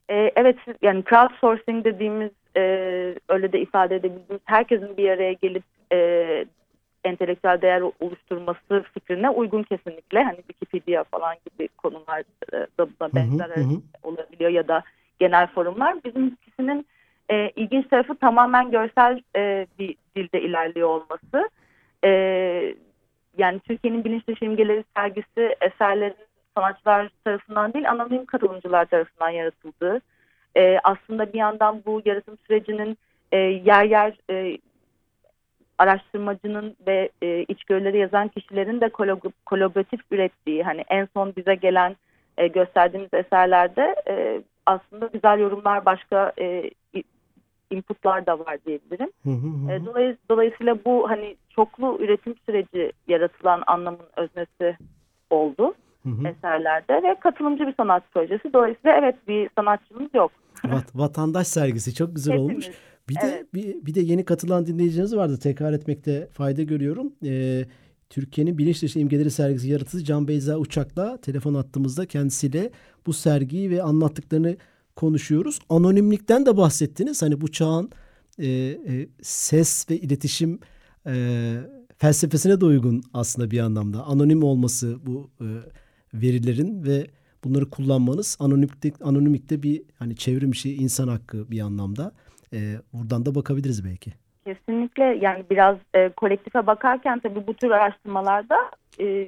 E, 0.09 0.31
evet 0.35 0.57
yani 0.81 1.03
crowdsourcing 1.03 1.85
dediğimiz 1.85 2.31
e, 2.57 2.61
öyle 3.29 3.51
de 3.51 3.59
ifade 3.59 3.95
edebildiğimiz 3.95 4.41
herkesin 4.45 4.97
bir 4.97 5.09
araya 5.09 5.33
gelip 5.33 5.63
e, 5.91 6.45
entelektüel 7.03 7.61
değer 7.61 7.83
oluşturması 7.99 8.83
fikrine 8.93 9.29
uygun 9.29 9.63
kesinlikle. 9.63 10.23
Hani 10.23 10.37
Wikipedia 10.37 11.03
falan 11.03 11.35
gibi 11.45 11.67
konular 11.67 12.23
e, 12.53 12.57
da 12.79 12.87
buna 12.99 13.15
benzer 13.15 13.49
hı 13.49 13.59
hı. 13.59 13.81
olabiliyor 14.03 14.51
ya 14.51 14.67
da 14.67 14.83
genel 15.19 15.47
forumlar. 15.47 16.03
Bizimkisinin 16.03 16.85
e, 17.29 17.49
ilginç 17.49 17.87
tarafı 17.87 18.15
tamamen 18.15 18.71
görsel 18.71 19.21
e, 19.35 19.67
bir 19.79 19.95
dilde 20.15 20.41
ilerliyor 20.41 20.89
olması. 20.89 21.49
E, 22.03 22.09
yani 23.37 23.59
Türkiye'nin 23.59 24.03
bilinç 24.03 24.27
dışı 24.27 24.45
imgeleri 24.45 24.83
sergisi 24.95 25.55
eserlerin 25.61 26.26
sanatçılar 26.57 27.09
tarafından 27.23 27.73
değil 27.73 27.89
anonim 27.89 28.25
katılımcılar 28.25 28.85
tarafından 28.85 29.29
yaratıldığı 29.29 30.01
e, 30.55 30.79
aslında 30.83 31.33
bir 31.33 31.37
yandan 31.37 31.81
bu 31.85 32.01
yaratım 32.05 32.37
sürecinin 32.47 32.97
e, 33.31 33.37
yer 33.37 33.83
yer 33.83 34.17
e, 34.29 34.57
araştırmacının 35.77 36.75
ve 36.87 37.09
e, 37.21 37.43
içgörüleri 37.43 37.97
yazan 37.97 38.27
kişilerin 38.27 38.81
de 38.81 38.89
kolaboratif 39.45 39.99
ürettiği 40.11 40.63
hani 40.63 40.83
en 40.89 41.07
son 41.13 41.33
bize 41.35 41.55
gelen 41.55 41.95
e, 42.37 42.47
gösterdiğimiz 42.47 43.13
eserlerde 43.13 43.95
e, 44.09 44.41
aslında 44.65 45.07
güzel 45.13 45.39
yorumlar 45.39 45.85
başka 45.85 46.33
e, 46.39 46.71
inputlar 47.71 48.25
da 48.25 48.39
var 48.39 48.57
diyebilirim. 48.65 49.11
Hı 49.23 49.29
hı 49.29 49.75
hı. 49.75 49.85
Dolay, 49.85 50.15
dolayısıyla 50.29 50.77
bu 50.85 51.09
hani 51.09 51.35
çoklu 51.49 51.97
üretim 51.99 52.35
süreci 52.45 52.91
yaratılan 53.07 53.63
anlamın 53.67 54.07
öznesi 54.15 54.77
oldu 55.29 55.73
hı 56.11 56.21
hı. 56.21 56.27
eserlerde 56.27 56.93
ve 56.93 57.15
katılımcı 57.19 57.67
bir 57.67 57.73
sanat 57.77 58.03
projesi. 58.13 58.53
Dolayısıyla 58.53 58.97
evet 58.97 59.15
bir 59.27 59.49
sanatçımız 59.55 60.13
yok. 60.13 60.31
Vat, 60.65 60.95
vatandaş 60.95 61.47
sergisi 61.47 61.95
çok 61.95 62.15
güzel 62.15 62.33
Hepimiz. 62.33 62.51
olmuş. 62.51 62.77
Bir 63.09 63.15
de 63.15 63.19
evet. 63.23 63.53
bir, 63.53 63.85
bir 63.85 63.95
de 63.95 64.01
yeni 64.01 64.25
katılan 64.25 64.65
dinleyicileriniz 64.65 65.15
vardı. 65.15 65.39
Tekrar 65.43 65.73
etmekte 65.73 66.27
fayda 66.33 66.63
görüyorum. 66.63 67.13
Ee, 67.25 67.65
Türkiye'nin 68.09 68.57
bilinç 68.57 68.81
dışı 68.81 68.99
imgeleri 68.99 69.31
sergisi 69.31 69.69
yaratıcısı 69.69 70.03
Can 70.03 70.27
Beyza 70.27 70.57
Uçak'la 70.57 71.17
telefon 71.17 71.53
attığımızda 71.53 72.05
kendisiyle 72.05 72.71
bu 73.05 73.13
sergiyi 73.13 73.69
ve 73.69 73.83
anlattıklarını 73.83 74.57
konuşuyoruz. 74.95 75.59
Anonimlikten 75.69 76.45
de 76.45 76.57
bahsettiniz. 76.57 77.21
Hani 77.21 77.41
bu 77.41 77.51
çağın 77.51 77.89
e, 78.39 78.47
e, 78.47 79.07
ses 79.21 79.89
ve 79.89 79.97
iletişim 79.97 80.59
e, 81.07 81.13
felsefesine 81.97 82.61
de 82.61 82.65
uygun 82.65 83.03
aslında 83.13 83.51
bir 83.51 83.59
anlamda. 83.59 84.03
Anonim 84.03 84.43
olması 84.43 84.97
bu 85.05 85.29
e, 85.41 85.47
verilerin 86.13 86.83
ve 86.83 87.07
bunları 87.43 87.69
kullanmanız 87.69 88.37
anonimlikte, 88.39 88.91
anonimlikte 89.03 89.63
bir 89.63 89.81
hani 89.99 90.15
çevrim 90.15 90.51
işi 90.51 90.75
insan 90.75 91.07
hakkı 91.07 91.51
bir 91.51 91.61
anlamda. 91.61 92.11
E, 92.53 92.57
buradan 92.93 93.25
da 93.25 93.35
bakabiliriz 93.35 93.85
belki. 93.85 94.13
Kesinlikle 94.45 95.03
yani 95.03 95.43
biraz 95.49 95.77
e, 95.95 96.09
kolektife 96.09 96.67
bakarken 96.67 97.19
tabii 97.19 97.47
bu 97.47 97.53
tür 97.53 97.71
araştırmalarda 97.71 98.71
e, 98.99 99.27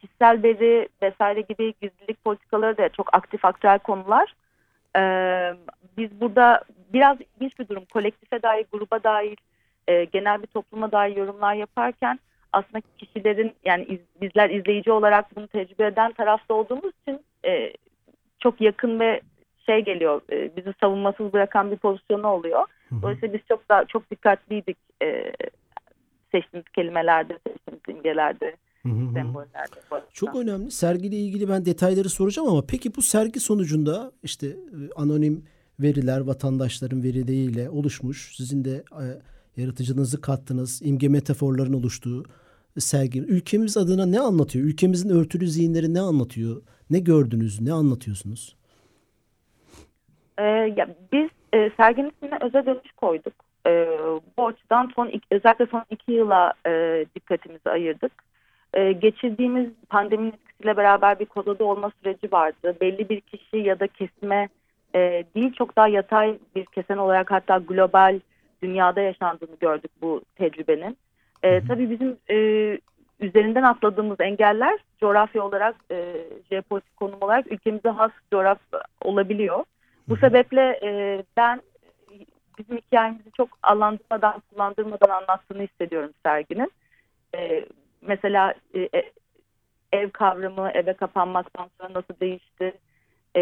kişisel 0.00 0.42
veri 0.42 0.88
vesaire 1.02 1.40
gibi 1.40 1.74
gizlilik 1.80 2.24
politikaları 2.24 2.78
da 2.78 2.88
çok 2.88 3.14
aktif 3.14 3.44
aktüel 3.44 3.78
konular. 3.78 4.34
E, 4.96 5.02
biz 5.96 6.20
burada 6.20 6.64
biraz 6.92 7.18
ilginç 7.20 7.58
bir 7.58 7.68
durum 7.68 7.84
kolektife 7.84 8.42
dair, 8.42 8.66
gruba 8.72 9.04
dair, 9.04 9.38
e, 9.88 10.04
genel 10.04 10.42
bir 10.42 10.46
topluma 10.46 10.92
dair 10.92 11.16
yorumlar 11.16 11.54
yaparken 11.54 12.18
aslında 12.54 12.82
kişilerin 12.98 13.52
yani 13.64 13.84
iz, 13.84 13.98
bizler 14.20 14.50
izleyici 14.50 14.92
olarak 14.92 15.36
bunu 15.36 15.48
tecrübe 15.48 15.86
eden 15.86 16.12
tarafta 16.12 16.54
olduğumuz 16.54 16.92
için 17.02 17.20
e, 17.46 17.72
çok 18.38 18.60
yakın 18.60 19.00
ve 19.00 19.20
şey 19.66 19.84
geliyor 19.84 20.20
e, 20.32 20.56
bizi 20.56 20.74
savunmasız 20.80 21.32
bırakan 21.32 21.70
bir 21.70 21.76
pozisyonu 21.76 22.28
oluyor. 22.28 22.66
Dolayısıyla 23.02 23.34
biz 23.34 23.40
çok 23.48 23.68
daha 23.68 23.84
çok 23.84 24.10
dikkatliydik 24.10 24.76
e, 25.02 25.32
seçtiğimiz 26.32 26.68
kelimelerde, 26.68 27.38
seçtiğimiz 27.46 27.82
imgelerde. 27.88 28.56
sembollerde. 29.14 30.04
Çok 30.12 30.36
önemli. 30.36 30.70
Sergiyle 30.70 31.16
ilgili 31.16 31.48
ben 31.48 31.64
detayları 31.64 32.08
soracağım 32.08 32.48
ama 32.48 32.62
peki 32.68 32.96
bu 32.96 33.02
sergi 33.02 33.40
sonucunda 33.40 34.12
işte 34.22 34.46
e, 34.46 34.54
anonim 34.96 35.44
veriler 35.80 36.20
vatandaşların 36.20 37.02
verileriyle 37.02 37.70
oluşmuş. 37.70 38.36
Sizin 38.36 38.64
de 38.64 38.84
e, 38.92 39.04
yaratıcınızı 39.56 40.20
kattınız. 40.20 40.82
imge 40.84 41.08
metaforların 41.08 41.72
oluştuğu 41.72 42.24
sergi. 42.80 43.20
Ülkemiz 43.20 43.76
adına 43.76 44.06
ne 44.06 44.20
anlatıyor? 44.20 44.66
Ülkemizin 44.66 45.10
örtülü 45.10 45.46
zihinleri 45.46 45.94
ne 45.94 46.00
anlatıyor? 46.00 46.62
Ne 46.90 46.98
gördünüz? 46.98 47.60
Ne 47.60 47.72
anlatıyorsunuz? 47.72 48.56
Ee, 50.38 50.42
ya 50.76 50.88
biz 51.12 51.28
e, 51.54 51.70
serginin 51.76 52.10
ismine 52.10 52.38
özel 52.40 52.66
dönüş 52.66 52.92
koyduk. 52.96 53.34
E, 53.66 53.86
bu 54.38 54.46
açıdan 54.46 54.92
son 54.96 55.12
özellikle 55.30 55.66
son 55.66 55.84
iki 55.90 56.12
yıla 56.12 56.52
e, 56.66 57.04
dikkatimizi 57.14 57.70
ayırdık. 57.70 58.12
E, 58.74 58.92
geçirdiğimiz 58.92 59.68
pandeminin 59.88 60.32
etkisiyle 60.32 60.76
beraber 60.76 61.18
bir 61.18 61.26
kodada 61.26 61.64
olma 61.64 61.92
süreci 62.02 62.32
vardı. 62.32 62.76
Belli 62.80 63.08
bir 63.08 63.20
kişi 63.20 63.56
ya 63.56 63.80
da 63.80 63.86
kesime 63.86 64.48
e, 64.94 65.24
değil 65.34 65.52
çok 65.52 65.76
daha 65.76 65.88
yatay 65.88 66.38
bir 66.56 66.64
kesen 66.64 66.96
olarak 66.96 67.30
hatta 67.30 67.58
global 67.58 68.20
dünyada 68.62 69.00
yaşandığını 69.00 69.56
gördük 69.60 69.90
bu 70.02 70.22
tecrübenin. 70.36 70.96
E, 71.44 71.66
tabii 71.68 71.90
bizim 71.90 72.16
e, 72.30 72.36
üzerinden 73.20 73.62
atladığımız 73.62 74.20
engeller 74.20 74.78
coğrafya 75.00 75.42
olarak, 75.42 75.76
e, 75.90 76.14
jeopolitik 76.50 76.96
konum 76.96 77.18
olarak 77.20 77.52
ülkemize 77.52 77.88
has 77.88 78.10
coğrafya 78.32 78.82
olabiliyor. 79.00 79.64
Bu 80.08 80.16
sebeple 80.16 80.80
e, 80.82 81.22
ben 81.36 81.62
bizim 82.58 82.76
hikayemizi 82.76 83.32
çok 83.36 83.48
alandırmadan, 83.62 84.42
kullandırmadan 84.50 85.08
anlattığını 85.08 85.62
hissediyorum 85.62 86.10
serginin. 86.22 86.72
E, 87.34 87.64
mesela 88.02 88.54
e, 88.74 88.80
e, 88.80 89.12
ev 89.92 90.10
kavramı, 90.10 90.70
eve 90.74 90.92
kapanmaktan 90.92 91.70
sonra 91.80 91.94
nasıl 91.94 92.20
değişti? 92.20 92.72
E, 93.36 93.40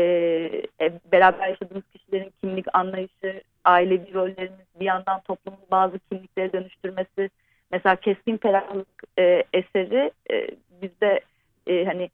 e, 0.81 0.93
beraber 1.13 1.49
yaşadığımız 1.49 1.85
kişilerin 1.93 2.33
kimlik 2.41 2.67
anlayışı, 2.73 3.43
ailevi 3.65 4.15
rollerimiz, 4.15 4.67
bir 4.81 4.85
yandan 4.85 5.21
toplumun 5.21 5.61
bazı 5.71 5.99
kimlikleri 5.99 6.53
dönüştürmesi. 6.53 7.31
Mesela 7.73 7.97
Keskin 7.97 8.37
Ferahlık 8.37 9.03
e, 9.19 9.45
eseri 9.53 10.11
e, 10.31 10.49
bizde 10.83 11.21
e, 11.67 11.85
hani 11.85 12.11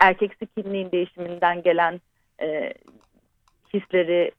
erkeksi 0.00 0.46
kimliğin 0.46 0.92
değişiminden 0.92 1.62
gelen 1.62 2.00
e, 2.40 2.74
hisleri 3.74 4.32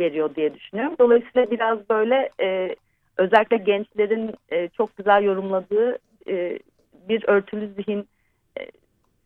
veriyor 0.00 0.34
diye 0.34 0.54
düşünüyorum. 0.54 0.96
Dolayısıyla 0.98 1.50
biraz 1.50 1.90
böyle 1.90 2.30
e, 2.40 2.76
özellikle 3.16 3.56
gençlerin 3.56 4.34
e, 4.52 4.68
çok 4.68 4.96
güzel 4.96 5.22
yorumladığı 5.22 5.98
e, 6.28 6.58
bir 7.08 7.28
örtülü 7.28 7.74
zihin 7.74 8.08
e, 8.58 8.66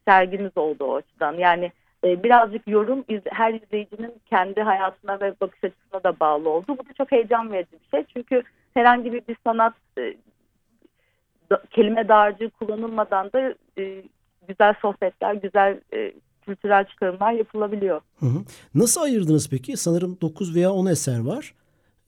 sergimiz 0.08 0.56
oldu 0.56 0.84
o 0.84 0.96
açıdan. 0.96 1.32
Yani 1.32 1.72
e, 2.04 2.22
birazcık 2.22 2.68
yorum 2.68 3.04
her 3.26 3.54
izleyicinin 3.54 4.14
kendi 4.26 4.60
hayatına 4.60 5.20
ve 5.20 5.34
bakış 5.40 5.64
açısına 5.64 6.04
da 6.04 6.20
bağlı 6.20 6.48
oldu. 6.48 6.66
Bu 6.68 6.78
da 6.78 6.92
çok 6.98 7.12
heyecan 7.12 7.52
verici 7.52 7.72
bir 7.72 7.88
şey. 7.90 8.04
Çünkü 8.14 8.42
herhangi 8.74 9.12
bir, 9.12 9.22
bir 9.28 9.36
sanat 9.44 9.74
e, 9.98 10.14
da, 11.50 11.62
kelime 11.70 12.08
dağarcığı 12.08 12.50
kullanılmadan 12.50 13.32
da 13.32 13.54
e, 13.78 14.02
güzel 14.48 14.74
sohbetler, 14.82 15.34
güzel 15.34 15.80
e, 15.94 16.12
kültürel 16.42 16.84
çıkarımlar 16.84 17.32
yapılabiliyor. 17.32 18.00
Hı 18.20 18.26
hı. 18.26 18.44
Nasıl 18.74 19.02
ayırdınız 19.02 19.48
peki? 19.50 19.76
Sanırım 19.76 20.18
9 20.20 20.54
veya 20.54 20.72
10 20.72 20.86
eser 20.86 21.18
var. 21.18 21.54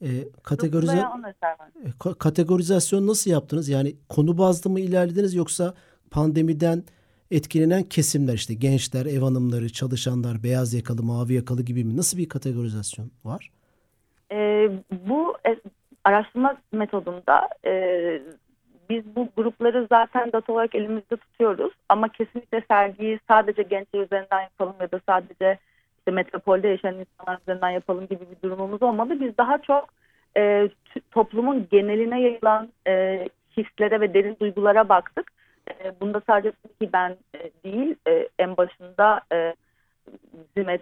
E, 0.01 0.07
kategorize... 0.43 0.91
9 0.91 1.03
veya 1.03 1.11
10 1.11 1.19
eser 1.23 1.55
var. 1.59 1.69
E, 1.85 2.17
kategorizasyon 2.19 3.07
nasıl 3.07 3.31
yaptınız? 3.31 3.69
Yani 3.69 3.95
konu 4.09 4.37
bazlı 4.37 4.69
mı 4.69 4.79
ilerlediniz 4.79 5.35
yoksa 5.35 5.73
pandemiden 6.11 6.83
etkilenen 7.31 7.83
kesimler 7.83 8.33
işte 8.33 8.53
gençler, 8.53 9.05
ev 9.05 9.19
hanımları, 9.19 9.69
çalışanlar, 9.69 10.43
beyaz 10.43 10.73
yakalı, 10.73 11.03
mavi 11.03 11.33
yakalı 11.33 11.63
gibi 11.63 11.83
mi? 11.83 11.97
Nasıl 11.97 12.17
bir 12.17 12.29
kategorizasyon 12.29 13.11
var? 13.25 13.51
E, 14.31 14.69
bu 14.91 15.35
e, 15.47 15.55
araştırma 16.03 16.57
metodunda 16.71 17.49
e, 17.65 17.73
biz 18.89 19.15
bu 19.15 19.29
grupları 19.37 19.87
zaten 19.89 20.31
data 20.31 20.53
olarak 20.53 20.75
elimizde 20.75 21.17
tutuyoruz 21.17 21.71
ama 21.89 22.09
kesinlikle 22.09 22.63
sergiyi 22.67 23.19
sadece 23.27 23.61
gençler 23.61 23.99
üzerinden 23.99 24.41
yapalım 24.41 24.75
ya 24.81 24.91
da 24.91 25.01
sadece 25.09 25.57
işte 25.97 26.11
metropolde 26.11 26.67
yaşayan 26.67 26.95
insanlar 26.99 27.39
üzerinden 27.41 27.69
yapalım 27.69 28.07
gibi 28.07 28.19
bir 28.19 28.49
durumumuz 28.49 28.83
olmadı. 28.83 29.19
Biz 29.19 29.37
daha 29.37 29.57
çok 29.57 29.89
e, 30.37 30.69
toplumun 31.11 31.67
geneline 31.71 32.21
yayılan 32.21 32.69
e, 32.87 33.27
hislere 33.57 34.01
ve 34.01 34.13
derin 34.13 34.37
duygulara 34.41 34.89
baktık. 34.89 35.31
E, 35.69 35.99
bunda 36.01 36.21
sadece 36.27 36.51
ki 36.51 36.89
ben 36.93 37.17
e, 37.35 37.51
değil 37.63 37.95
e, 38.07 38.29
en 38.39 38.57
başında 38.57 39.21
e, 39.33 39.55
bizim 40.33 40.79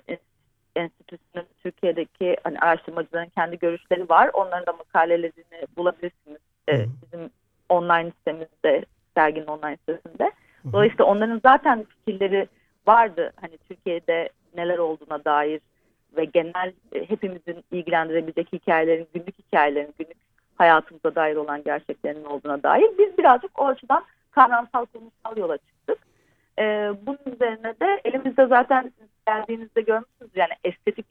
enstitüsünün 0.76 1.46
Türkiye'deki 1.64 2.38
hani 2.44 2.60
araştırmacıların 2.60 3.30
kendi 3.30 3.60
görüşleri 3.60 4.10
var. 4.10 4.30
Onların 4.34 4.66
da 4.66 4.74
makalelerini 4.74 5.68
bulabilirsiniz. 5.78 6.40
E, 6.70 6.86
bizim 7.04 7.30
online 7.70 8.12
sitemizde, 8.12 8.86
serginin 9.16 9.48
online 9.48 9.78
sitesinde. 9.78 10.32
Dolayısıyla 10.74 11.06
onların 11.06 11.40
zaten 11.44 11.84
fikirleri 11.84 12.48
vardı. 12.88 13.34
Hani 13.42 13.58
Türkiye'de 13.58 14.30
neler 14.56 14.78
olduğuna 14.78 15.26
dair 15.26 15.62
ve 16.18 16.26
genel 16.26 16.74
e, 16.92 17.10
hepimizin 17.10 17.64
ilgilendirebilecek 17.72 18.54
hikayelerin, 18.54 19.08
günlük 19.14 19.40
hikayelerin, 19.40 19.94
günlük 20.00 20.18
hayatımıza 20.56 21.16
dair 21.16 21.36
olan 21.36 21.64
gerçeklerin 21.64 22.26
olduğuna 22.26 22.64
dair 22.64 22.88
biz 22.98 23.18
birazcık 23.18 23.62
o 23.62 23.68
açıdan 23.68 24.04
kavramsal 24.32 24.86
konusal 24.86 25.38
yola 25.38 25.58
çıktık. 25.58 25.98
Ee, 26.60 26.92
bunun 27.06 27.36
üzerine 27.36 27.74
de 27.80 28.02
elimizde 28.06 28.48
zaten 28.48 28.92
geldiğinizde 29.28 29.82
görmüşsünüz 29.82 30.32
yani 30.36 30.52
estetik 30.64 31.06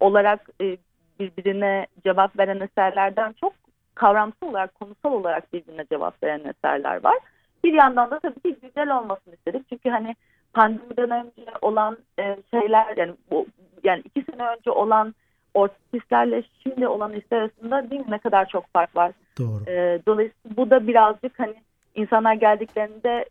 olarak 0.00 0.48
e, 0.60 0.76
birbirine 1.20 1.86
cevap 2.04 2.38
veren 2.38 2.60
eserlerden 2.60 3.32
çok 3.40 3.52
kavramsal 3.94 4.48
olarak, 4.48 4.74
konusal 4.74 5.12
olarak 5.12 5.52
birbirine 5.52 5.84
cevap 5.92 6.22
veren 6.22 6.44
eserler 6.44 7.04
var. 7.04 7.18
Bir 7.64 7.72
yandan 7.72 8.10
da 8.10 8.18
tabii 8.18 8.40
ki 8.40 8.56
güzel 8.62 8.98
olmasını 8.98 9.34
istedik. 9.34 9.68
Çünkü 9.68 9.90
hani 9.90 10.16
pandemiden 10.52 11.10
önce 11.10 11.50
olan 11.62 11.98
e, 12.18 12.36
şeyler 12.50 12.96
yani 12.96 13.14
bu 13.30 13.46
yani 13.84 14.02
iki 14.04 14.32
sene 14.32 14.48
önce 14.48 14.70
olan 14.70 15.14
ortislerle 15.54 16.42
şimdi 16.62 16.88
olan 16.88 17.12
hisler 17.12 17.38
arasında 17.38 17.90
değil 17.90 18.00
mi 18.00 18.10
ne 18.10 18.18
kadar 18.18 18.48
çok 18.48 18.72
fark 18.72 18.96
var. 18.96 19.12
Doğru. 19.38 19.70
E, 19.70 20.00
dolayısıyla 20.06 20.56
bu 20.56 20.70
da 20.70 20.86
birazcık 20.86 21.38
hani 21.38 21.54
insanlar 21.94 22.34
geldiklerinde 22.34 23.24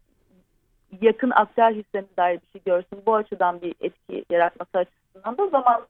yakın 1.01 1.30
aktüel 1.30 1.75
hislerine 1.75 2.08
dair 2.18 2.39
bir 2.42 2.51
şey 2.51 2.62
görsün. 2.66 3.06
Bu 3.06 3.16
açıdan 3.16 3.62
bir 3.62 3.75
etki 3.82 4.25
yaratması 4.30 4.78
açısından 4.78 5.38
da 5.38 5.50
zaman 5.50 5.88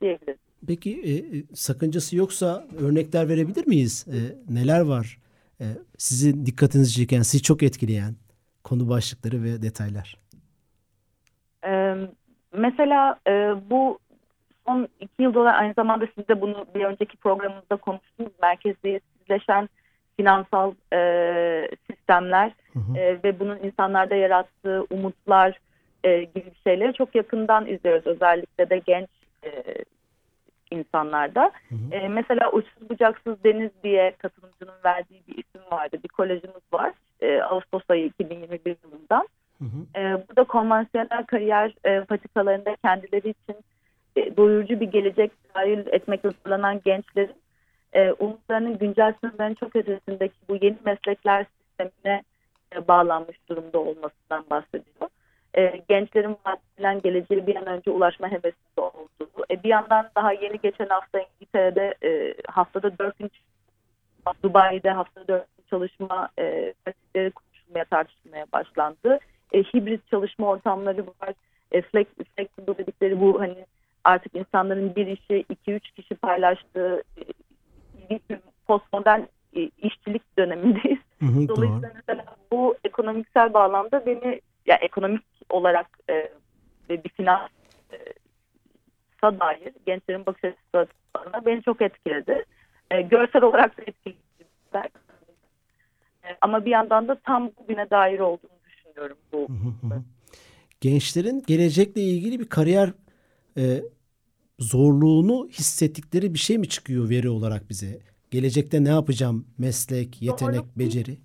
diyebiliriz. 0.00 0.38
Peki 0.66 1.00
e, 1.02 1.38
e, 1.38 1.42
sakıncası 1.54 2.16
yoksa 2.16 2.64
örnekler 2.78 3.28
verebilir 3.28 3.66
miyiz? 3.66 4.06
E, 4.08 4.18
neler 4.54 4.80
var? 4.80 5.18
E, 5.60 5.64
sizin 5.98 6.46
dikkatinizi 6.46 6.94
çeken, 6.94 7.22
sizi 7.22 7.42
çok 7.42 7.62
etkileyen 7.62 8.14
konu 8.64 8.88
başlıkları 8.88 9.42
ve 9.42 9.62
detaylar. 9.62 10.16
E, 11.66 11.94
mesela 12.52 13.18
e, 13.28 13.32
bu 13.70 13.98
son 14.66 14.88
iki 15.00 15.22
yılda 15.22 15.40
aynı 15.40 15.74
zamanda 15.74 16.06
siz 16.14 16.28
de 16.28 16.40
bunu 16.40 16.66
bir 16.74 16.84
önceki 16.84 17.16
programımızda 17.16 17.76
konuştunuz. 17.76 18.32
Merkeziyetsizleşen 18.42 19.68
finansal 20.16 20.74
e, 20.92 21.68
sistemler 21.90 22.52
hı 22.72 22.78
hı. 22.78 22.98
E, 22.98 23.22
ve 23.24 23.40
bunun 23.40 23.58
insanlarda 23.58 24.14
yarattığı 24.14 24.86
umutlar 24.90 25.58
e, 26.04 26.24
gibi 26.24 26.52
şeyleri 26.64 26.92
çok 26.94 27.14
yakından 27.14 27.66
izliyoruz. 27.66 28.06
Özellikle 28.06 28.70
de 28.70 28.78
genç 28.78 29.08
e, 29.44 29.50
insanlarda. 30.70 31.52
Hı 31.68 31.74
hı. 31.74 31.94
E, 31.94 32.08
mesela 32.08 32.50
Uçsuz 32.52 32.90
Bucaksız 32.90 33.44
Deniz 33.44 33.70
diye 33.84 34.14
katılımcının 34.18 34.74
verdiği 34.84 35.22
bir 35.28 35.32
isim 35.32 35.70
vardı. 35.72 35.96
Bir 36.04 36.08
kolejimiz 36.08 36.62
var. 36.72 36.92
E, 37.20 37.42
Ağustos 37.42 37.82
ayı 37.88 38.06
2021 38.06 38.76
yılından. 38.84 39.28
Hı 39.58 39.64
hı. 39.64 40.00
E, 40.00 40.28
burada 40.28 40.44
konvansiyonel 40.44 41.24
kariyer 41.26 41.74
e, 41.84 42.04
patikalarında 42.04 42.76
kendileri 42.84 43.28
için 43.28 43.56
e, 44.16 44.36
doyurucu 44.36 44.80
bir 44.80 44.86
gelecek 44.86 45.32
dahil 45.54 45.86
etmekle 45.86 46.30
zorlanan 46.30 46.80
gençlerin 46.84 47.34
e, 47.94 48.12
umutlarının 48.12 48.78
güncel 48.78 49.14
sınırların 49.20 49.54
çok 49.54 49.76
ötesindeki 49.76 50.34
bu 50.48 50.56
yeni 50.56 50.76
meslekler 50.84 51.46
sistemine 51.58 52.22
e, 52.76 52.88
bağlanmış 52.88 53.36
durumda 53.48 53.78
olmasından 53.78 54.44
bahsediyor. 54.50 55.08
E, 55.56 55.82
gençlerin 55.88 56.36
vadedilen 56.46 57.00
geleceğe 57.00 57.46
bir 57.46 57.56
an 57.56 57.66
önce 57.66 57.90
ulaşma 57.90 58.28
hevesinde 58.28 58.80
olduğu. 58.80 59.44
E, 59.50 59.62
bir 59.62 59.68
yandan 59.68 60.10
daha 60.16 60.32
yeni 60.32 60.60
geçen 60.60 60.86
hafta 60.86 61.20
İngiltere'de 61.20 61.94
e, 62.02 62.34
haftada 62.48 62.98
dört 62.98 63.18
gün 63.18 63.30
Dubai'de 64.42 64.90
haftada 64.90 65.28
dört 65.28 65.56
gün 65.56 65.64
çalışma 65.70 66.28
e, 66.38 66.74
konuşulmaya 67.14 67.84
tartışılmaya 67.90 68.46
başlandı. 68.52 69.18
E, 69.52 69.62
hibrit 69.62 70.10
çalışma 70.10 70.48
ortamları 70.48 71.06
var. 71.06 71.34
E, 71.72 71.82
flex, 71.82 72.06
flexible 72.36 72.78
dedikleri 72.78 73.20
bu 73.20 73.40
hani 73.40 73.66
artık 74.04 74.34
insanların 74.34 74.96
bir 74.96 75.06
işi 75.06 75.44
iki 75.48 75.72
üç 75.72 75.90
kişi 75.90 76.14
paylaştığı 76.14 77.02
e, 78.10 78.40
postmodern 78.66 79.20
e, 79.56 79.70
işçilik 79.78 80.38
dönemindeyiz. 80.38 80.98
Hı 81.20 81.26
hı, 81.26 81.48
Dolayısıyla 81.48 81.88
doğru. 81.88 81.92
mesela 81.94 82.24
bu 82.52 82.76
ekonomiksel 82.84 83.54
bağlamda 83.54 84.06
beni 84.06 84.40
ya 84.66 84.76
ekonomik 84.76 85.22
olarak 85.50 85.98
e, 86.10 86.14
ve 86.90 87.04
bir 87.04 87.08
finans 87.08 87.50
e, 87.92 87.98
dair 89.22 89.72
gençlerin 89.86 90.26
bakış 90.26 90.44
açısı 90.44 90.88
beni 91.46 91.62
çok 91.62 91.82
etkiledi. 91.82 92.44
E, 92.90 93.02
görsel 93.02 93.42
olarak 93.42 93.78
da 93.78 93.82
etkiledi. 93.82 94.18
E, 96.24 96.28
ama 96.40 96.64
bir 96.64 96.70
yandan 96.70 97.08
da 97.08 97.14
tam 97.14 97.50
bugüne 97.60 97.90
dair 97.90 98.18
olduğunu 98.18 98.50
düşünüyorum 98.66 99.16
bu. 99.32 99.48
Gençlerin 100.80 101.42
gelecekle 101.46 102.00
ilgili 102.00 102.40
bir 102.40 102.48
kariyer 102.48 102.92
e, 103.58 103.62
zorluğunu 104.58 105.48
hissettikleri 105.48 106.34
bir 106.34 106.38
şey 106.38 106.58
mi 106.58 106.68
çıkıyor 106.68 107.10
veri 107.10 107.28
olarak 107.28 107.70
bize? 107.70 108.00
Gelecekte 108.30 108.84
ne 108.84 108.88
yapacağım? 108.88 109.46
Meslek, 109.58 110.22
yetenek, 110.22 110.54
Doğru. 110.54 110.66
beceri? 110.76 111.16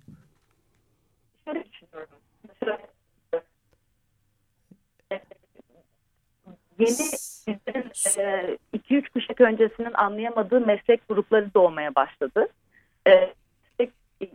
yeni 6.80 6.90
bizlerin 7.48 7.90
2-3 8.74 8.98
e, 8.98 9.02
kuşak 9.10 9.42
öncesinin 9.42 9.94
anlayamadığı 9.94 10.62
meslek 10.62 11.08
grupları 11.10 11.54
doğmaya 11.54 11.96
başladı. 11.96 12.48
E, 13.08 13.34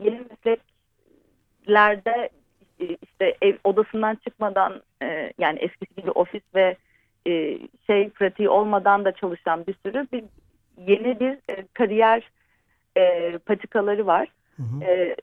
yeni 0.05 0.23
mesleklerde 0.31 2.31
e, 2.81 2.97
işte 3.03 3.37
ev 3.43 3.57
odasından 3.65 4.15
çıkmadan 4.15 4.83
e, 5.03 5.33
yani 5.39 5.59
eskisi 5.59 5.95
gibi 5.95 6.11
ofis 6.11 6.43
ve 6.55 6.77
e, 7.27 7.59
şey 7.87 8.11
pratiği 8.11 8.49
olmadan 8.49 9.05
da 9.05 9.13
çalışan 9.13 9.67
bir 9.67 9.75
sürü 9.87 10.07
bir 10.13 10.25
yeni 10.87 11.21
bir 11.21 11.39
e, 11.49 11.67
kariyer 11.75 12.31
e, 12.97 13.39
patikaları 13.39 14.07
var. 14.07 14.29
Hı 14.57 14.63
hı. 14.63 14.85
E, 14.85 15.17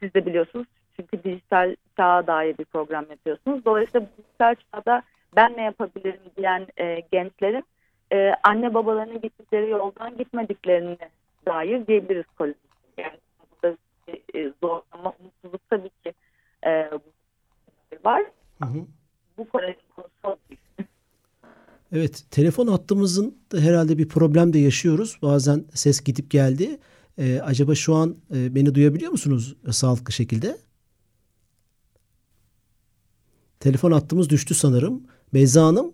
siz 0.00 0.14
de 0.14 0.26
biliyorsunuz 0.26 0.66
çünkü 0.96 1.24
dijital 1.24 1.76
çağa 1.96 2.26
dair 2.26 2.58
bir 2.58 2.64
program 2.64 3.06
yapıyorsunuz. 3.10 3.64
Dolayısıyla 3.64 4.06
dijital 4.18 4.54
çağda 4.54 5.02
ben 5.36 5.56
ne 5.56 5.62
yapabilirim 5.62 6.20
diyen 6.36 6.66
e, 6.76 7.02
gençlerin 7.12 7.64
e, 8.12 8.34
anne 8.42 8.74
babalarının 8.74 9.20
gittikleri 9.20 9.70
yoldan 9.70 10.16
gitmediklerini 10.16 10.98
dair 11.46 11.86
diyebiliriz 11.86 12.26
kolej. 12.38 12.54
Yani 12.98 13.18
burada 13.62 13.76
e, 14.34 14.52
zorlama, 14.62 15.12
umutsuzluk 15.20 15.70
tabii 15.70 15.90
ki 16.04 16.14
e, 16.66 16.90
var. 18.04 18.22
Hı 18.62 18.68
hı. 18.68 18.86
Bu 19.38 19.48
kolejin 19.48 19.80
konusu 19.96 20.40
Evet, 21.92 22.24
telefon 22.30 22.66
hattımızın 22.66 23.38
da 23.52 23.60
herhalde 23.60 23.98
bir 23.98 24.08
problem 24.08 24.52
de 24.52 24.58
yaşıyoruz. 24.58 25.18
Bazen 25.22 25.64
ses 25.74 26.00
gidip 26.00 26.30
geldi. 26.30 26.78
Ee, 27.18 27.40
acaba 27.44 27.74
şu 27.74 27.94
an 27.94 28.16
e, 28.34 28.54
beni 28.54 28.74
duyabiliyor 28.74 29.10
musunuz 29.10 29.56
sağlıklı 29.70 30.12
şekilde? 30.12 30.58
Telefon 33.60 33.92
hattımız 33.92 34.30
düştü 34.30 34.54
sanırım. 34.54 35.02
Beyza 35.34 35.66
Hanım, 35.66 35.92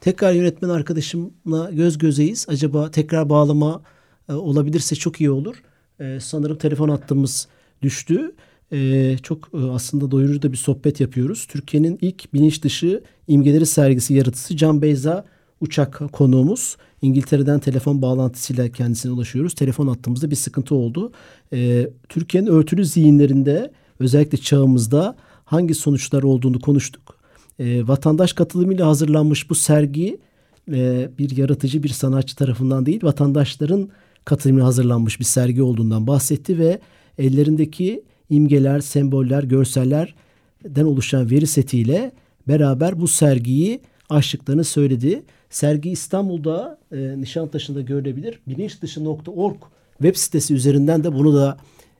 tekrar 0.00 0.32
yönetmen 0.32 0.68
arkadaşımla 0.68 1.70
göz 1.70 1.98
gözeyiz. 1.98 2.46
Acaba 2.48 2.90
tekrar 2.90 3.28
bağlama 3.28 3.82
e, 4.28 4.32
olabilirse 4.32 4.96
çok 4.96 5.20
iyi 5.20 5.30
olur. 5.30 5.62
E, 6.00 6.20
sanırım 6.20 6.58
telefon 6.58 6.88
hattımız 6.88 7.48
düştü. 7.82 8.34
E, 8.72 9.16
çok 9.22 9.50
aslında 9.72 10.10
doyurucu 10.10 10.42
da 10.42 10.52
bir 10.52 10.56
sohbet 10.56 11.00
yapıyoruz. 11.00 11.46
Türkiye'nin 11.46 11.98
ilk 12.00 12.34
bilinç 12.34 12.62
dışı 12.62 13.02
imgeleri 13.28 13.66
sergisi 13.66 14.14
yaratıcısı 14.14 14.56
Can 14.56 14.82
Beyza 14.82 15.24
uçak 15.60 16.02
konuğumuz. 16.12 16.76
İngiltere'den 17.02 17.58
telefon 17.58 18.02
bağlantısıyla 18.02 18.68
kendisine 18.68 19.12
ulaşıyoruz. 19.12 19.54
Telefon 19.54 19.86
hattımızda 19.86 20.30
bir 20.30 20.36
sıkıntı 20.36 20.74
oldu. 20.74 21.12
E, 21.52 21.90
Türkiye'nin 22.08 22.48
örtülü 22.48 22.84
zihinlerinde 22.84 23.72
özellikle 24.00 24.38
çağımızda 24.38 25.16
hangi 25.44 25.74
sonuçlar 25.74 26.22
olduğunu 26.22 26.60
konuştuk 26.60 27.16
e, 27.58 27.88
vatandaş 27.88 28.32
katılımıyla 28.32 28.86
hazırlanmış 28.86 29.50
bu 29.50 29.54
sergi 29.54 30.18
e, 30.72 31.10
bir 31.18 31.36
yaratıcı 31.36 31.82
bir 31.82 31.88
sanatçı 31.88 32.36
tarafından 32.36 32.86
değil 32.86 33.02
vatandaşların 33.02 33.88
katılımıyla 34.24 34.66
hazırlanmış 34.66 35.20
bir 35.20 35.24
sergi 35.24 35.62
olduğundan 35.62 36.06
bahsetti 36.06 36.58
ve 36.58 36.80
ellerindeki 37.18 38.02
imgeler, 38.30 38.80
semboller, 38.80 39.42
görsellerden 39.42 40.84
oluşan 40.84 41.30
veri 41.30 41.46
setiyle 41.46 42.12
beraber 42.48 43.00
bu 43.00 43.08
sergiyi 43.08 43.80
açtıklarını 44.10 44.64
söyledi. 44.64 45.22
Sergi 45.50 45.90
İstanbul'da 45.90 46.78
e, 46.92 47.20
Nişantaşı'nda 47.20 47.80
görülebilir. 47.80 48.40
Bilinçdışı.org 48.48 49.56
web 49.98 50.16
sitesi 50.16 50.54
üzerinden 50.54 51.04
de 51.04 51.12
bunu 51.12 51.34
da 51.34 51.58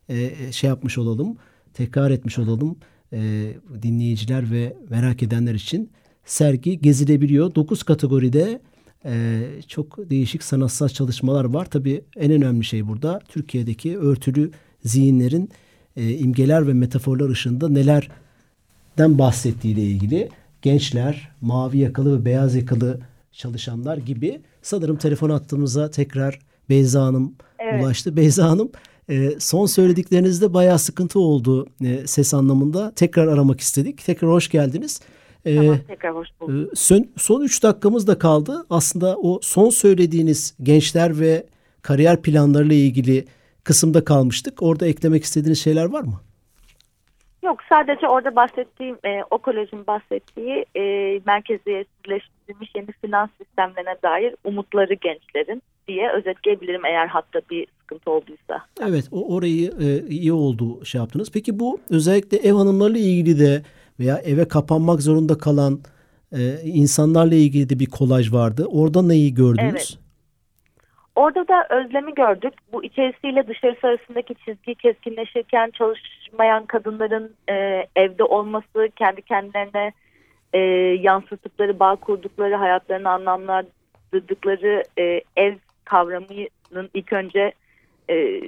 e, 0.09 0.31
şey 0.53 0.69
yapmış 0.69 0.99
olalım, 0.99 1.37
tekrar 1.75 2.11
etmiş 2.11 2.39
olalım 2.39 2.77
e, 3.13 3.53
dinleyiciler 3.83 4.51
ve 4.51 4.77
merak 4.91 5.23
edenler 5.23 5.55
için 5.55 5.91
sergi 6.25 6.81
gezilebiliyor. 6.81 7.55
Dokuz 7.55 7.83
kategoride 7.83 8.61
e, 9.05 9.43
çok 9.69 10.11
değişik 10.11 10.43
sanatsal 10.43 10.89
çalışmalar 10.89 11.45
var. 11.45 11.65
Tabii 11.71 12.05
en 12.17 12.33
önemli 12.33 12.65
şey 12.65 12.89
burada 12.89 13.21
Türkiye'deki 13.29 13.99
örtülü 13.99 14.51
zihinlerin 14.85 15.51
e, 15.97 16.11
imgeler 16.11 16.69
ve 16.69 16.73
metaforlar 16.73 17.29
ışığında 17.29 17.69
nelerden 17.69 19.19
bahsettiğiyle 19.19 19.83
ilgili 19.83 20.29
gençler, 20.63 21.29
mavi 21.41 21.79
yakalı 21.79 22.21
ve 22.21 22.25
beyaz 22.25 22.55
yakalı 22.55 23.01
çalışanlar 23.33 23.97
gibi 23.97 24.41
sanırım 24.63 24.97
telefon 24.97 25.31
attığımıza 25.31 25.91
tekrar 25.91 26.39
Beyza 26.69 27.03
Hanım 27.03 27.35
evet. 27.59 27.85
ulaştı. 27.85 28.17
Beyza 28.17 28.49
Hanım 28.49 28.71
e, 29.11 29.41
son 29.41 29.67
söylediklerinizde 29.67 30.55
bayağı 30.55 30.79
sıkıntı 30.79 31.19
oldu 31.19 31.67
e, 31.85 32.07
ses 32.07 32.35
anlamında. 32.35 32.93
Tekrar 32.97 33.27
aramak 33.27 33.61
istedik. 33.61 34.05
Tekrar 34.05 34.31
hoş 34.31 34.49
geldiniz. 34.49 35.01
E, 35.45 35.57
tamam, 35.57 35.79
tekrar 35.89 36.15
hoş 36.15 36.29
bulduk. 36.41 36.73
E, 36.73 36.77
son, 36.77 37.07
son 37.17 37.43
üç 37.43 37.63
dakikamız 37.63 38.07
da 38.07 38.19
kaldı. 38.19 38.67
Aslında 38.71 39.17
o 39.17 39.41
son 39.43 39.71
söylediğiniz 39.71 40.55
gençler 40.63 41.21
ve 41.21 41.47
kariyer 41.83 42.23
planlarıyla 42.23 42.77
ilgili 42.77 43.25
kısımda 43.67 44.05
kalmıştık. 44.05 44.63
Orada 44.63 44.87
eklemek 44.87 45.25
istediğiniz 45.25 45.65
şeyler 45.65 45.85
var 45.85 46.01
mı? 46.01 46.21
Yok 47.45 47.59
sadece 47.69 48.09
orada 48.09 48.37
bahsettiğim 48.37 48.97
e, 49.05 49.23
o 49.31 49.39
kolejin 49.39 49.87
bahsettiği 49.87 50.65
e, 50.77 50.83
merkeziyetsizleştirilmiş 51.27 52.71
yeni 52.75 52.93
finans 53.05 53.31
sistemlerine 53.39 53.97
dair 54.03 54.35
umutları 54.45 54.95
gençlerin 54.95 55.63
diye 55.89 56.13
özetleyebilirim 56.13 56.85
eğer 56.85 57.07
hatta 57.07 57.41
bir 57.51 57.67
sıkıntı 57.81 58.11
olduysa. 58.11 58.63
Evet 58.81 59.09
o 59.13 59.35
orayı 59.35 59.73
e, 59.81 60.09
iyi 60.09 60.33
oldu 60.33 60.85
şey 60.85 60.99
yaptınız. 60.99 61.31
Peki 61.33 61.59
bu 61.59 61.79
özellikle 61.91 62.37
ev 62.37 62.53
hanımlarıyla 62.53 63.01
ilgili 63.01 63.41
de 63.41 63.63
veya 64.01 64.19
eve 64.19 64.49
kapanmak 64.49 65.03
zorunda 65.03 65.39
kalan 65.39 65.81
e, 66.33 66.41
insanlarla 66.65 67.35
ilgili 67.35 67.69
de 67.69 67.79
bir 67.79 67.87
kolaj 67.87 68.33
vardı. 68.33 68.67
Orada 68.71 69.03
neyi 69.03 69.35
gördünüz? 69.35 69.73
Evet. 69.73 70.06
Orada 71.17 71.49
da 71.49 71.67
özlemi 71.71 72.15
gördük. 72.15 72.55
Bu 72.73 72.85
içerisiyle 72.85 73.47
dışarısı 73.49 73.87
arasındaki 73.87 74.35
çizgi 74.35 74.75
keskinleşirken 74.75 75.71
çalışmayan 75.71 76.67
kadınların 76.67 77.35
e, 77.49 77.87
evde 77.97 78.25
olması, 78.25 78.89
kendi 78.97 79.23
kendilerine 79.23 79.93
e, 80.53 80.59
yansıttıkları, 81.01 81.81
bağ 81.81 81.97
kurdukları, 81.97 82.55
hayatlarını 82.55 83.11
anlamlandırdıkları 83.11 84.83
e, 84.99 85.21
ev 85.37 85.55
kavramının 85.85 86.91
ilk 86.95 87.13
önce 87.13 87.53
e, 88.11 88.41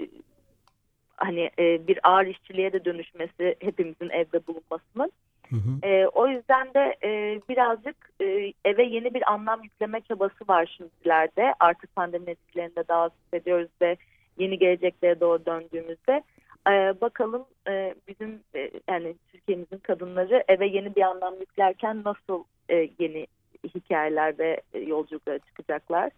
hani 1.17 1.51
e, 1.59 1.87
bir 1.89 1.99
ağır 2.03 2.27
işçiliğe 2.27 2.73
de 2.73 2.85
dönüşmesi 2.85 3.57
hepimizin 3.61 4.11
evde 4.11 4.47
bulunmasının. 4.47 5.13
Hı 5.51 5.57
hı. 5.57 5.89
E, 5.89 6.07
o 6.07 6.29
yüzden 6.29 6.75
de 6.75 6.97
e, 7.03 7.41
birazcık 7.49 7.97
e, 8.21 8.53
eve 8.65 8.85
yeni 8.85 9.15
bir 9.15 9.33
anlam 9.33 9.63
yükleme 9.63 10.01
çabası 10.01 10.49
var 10.49 10.75
şimdilerde. 10.77 11.55
Artık 11.61 11.97
pandemi 11.97 12.31
etkilerinde 12.31 12.89
daha 12.89 13.09
hissediyoruz 13.09 13.71
ve 13.83 13.97
yeni 14.39 14.59
geleceklere 14.59 15.21
doğru 15.21 15.47
döndüğümüzde 15.47 16.23
e, 16.69 17.01
bakalım 17.01 17.45
e, 17.69 17.95
bizim 18.09 18.41
e, 18.55 18.71
yani 18.89 19.15
Türkiye'mizin 19.33 19.79
kadınları 19.79 20.45
eve 20.49 20.67
yeni 20.67 20.95
bir 20.95 21.03
anlam 21.03 21.35
yüklerken 21.41 22.05
nasıl 22.05 22.45
e, 22.69 22.91
yeni 22.99 23.27
hikayeler 23.75 24.39
ve 24.39 24.61
e, 24.75 24.79
yolculuklara 24.79 25.39
çıkacaklar. 25.39 26.11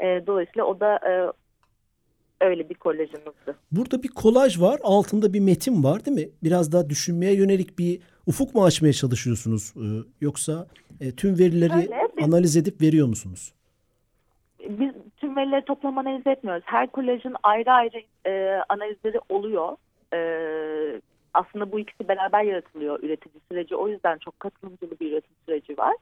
E, 0.00 0.26
dolayısıyla 0.26 0.64
o 0.64 0.80
da 0.80 0.96
e, 0.96 1.12
öyle 2.44 2.68
bir 2.68 2.74
kolajımızdı. 2.74 3.56
Burada 3.72 4.02
bir 4.02 4.08
kolaj 4.08 4.60
var, 4.60 4.80
altında 4.82 5.32
bir 5.32 5.40
metin 5.40 5.84
var 5.84 6.04
değil 6.04 6.16
mi? 6.16 6.28
Biraz 6.42 6.72
daha 6.72 6.90
düşünmeye 6.90 7.34
yönelik 7.34 7.78
bir 7.78 8.00
ufuk 8.26 8.54
mu 8.54 8.64
açmaya 8.64 8.92
çalışıyorsunuz? 8.92 9.74
Ee, 9.76 10.04
yoksa 10.20 10.66
e, 11.00 11.12
tüm 11.12 11.38
verileri 11.38 11.72
öyle, 11.72 12.08
biz, 12.16 12.24
analiz 12.24 12.56
edip 12.56 12.80
veriyor 12.80 13.06
musunuz? 13.06 13.52
Biz 14.68 14.92
tüm 15.16 15.36
verileri 15.36 15.64
toplam 15.64 15.98
analiz 15.98 16.26
etmiyoruz. 16.26 16.62
Her 16.66 16.86
kolajın 16.86 17.36
ayrı 17.42 17.72
ayrı 17.72 18.02
e, 18.26 18.62
analizleri 18.68 19.20
oluyor. 19.28 19.76
E, 20.14 20.20
aslında 21.34 21.72
bu 21.72 21.80
ikisi 21.80 22.08
beraber 22.08 22.42
yaratılıyor 22.42 23.02
üretici 23.02 23.40
süreci. 23.50 23.76
O 23.76 23.88
yüzden 23.88 24.18
çok 24.18 24.40
katılımcılı 24.40 25.00
bir 25.00 25.12
üretim 25.12 25.34
süreci 25.46 25.78
var. 25.78 25.96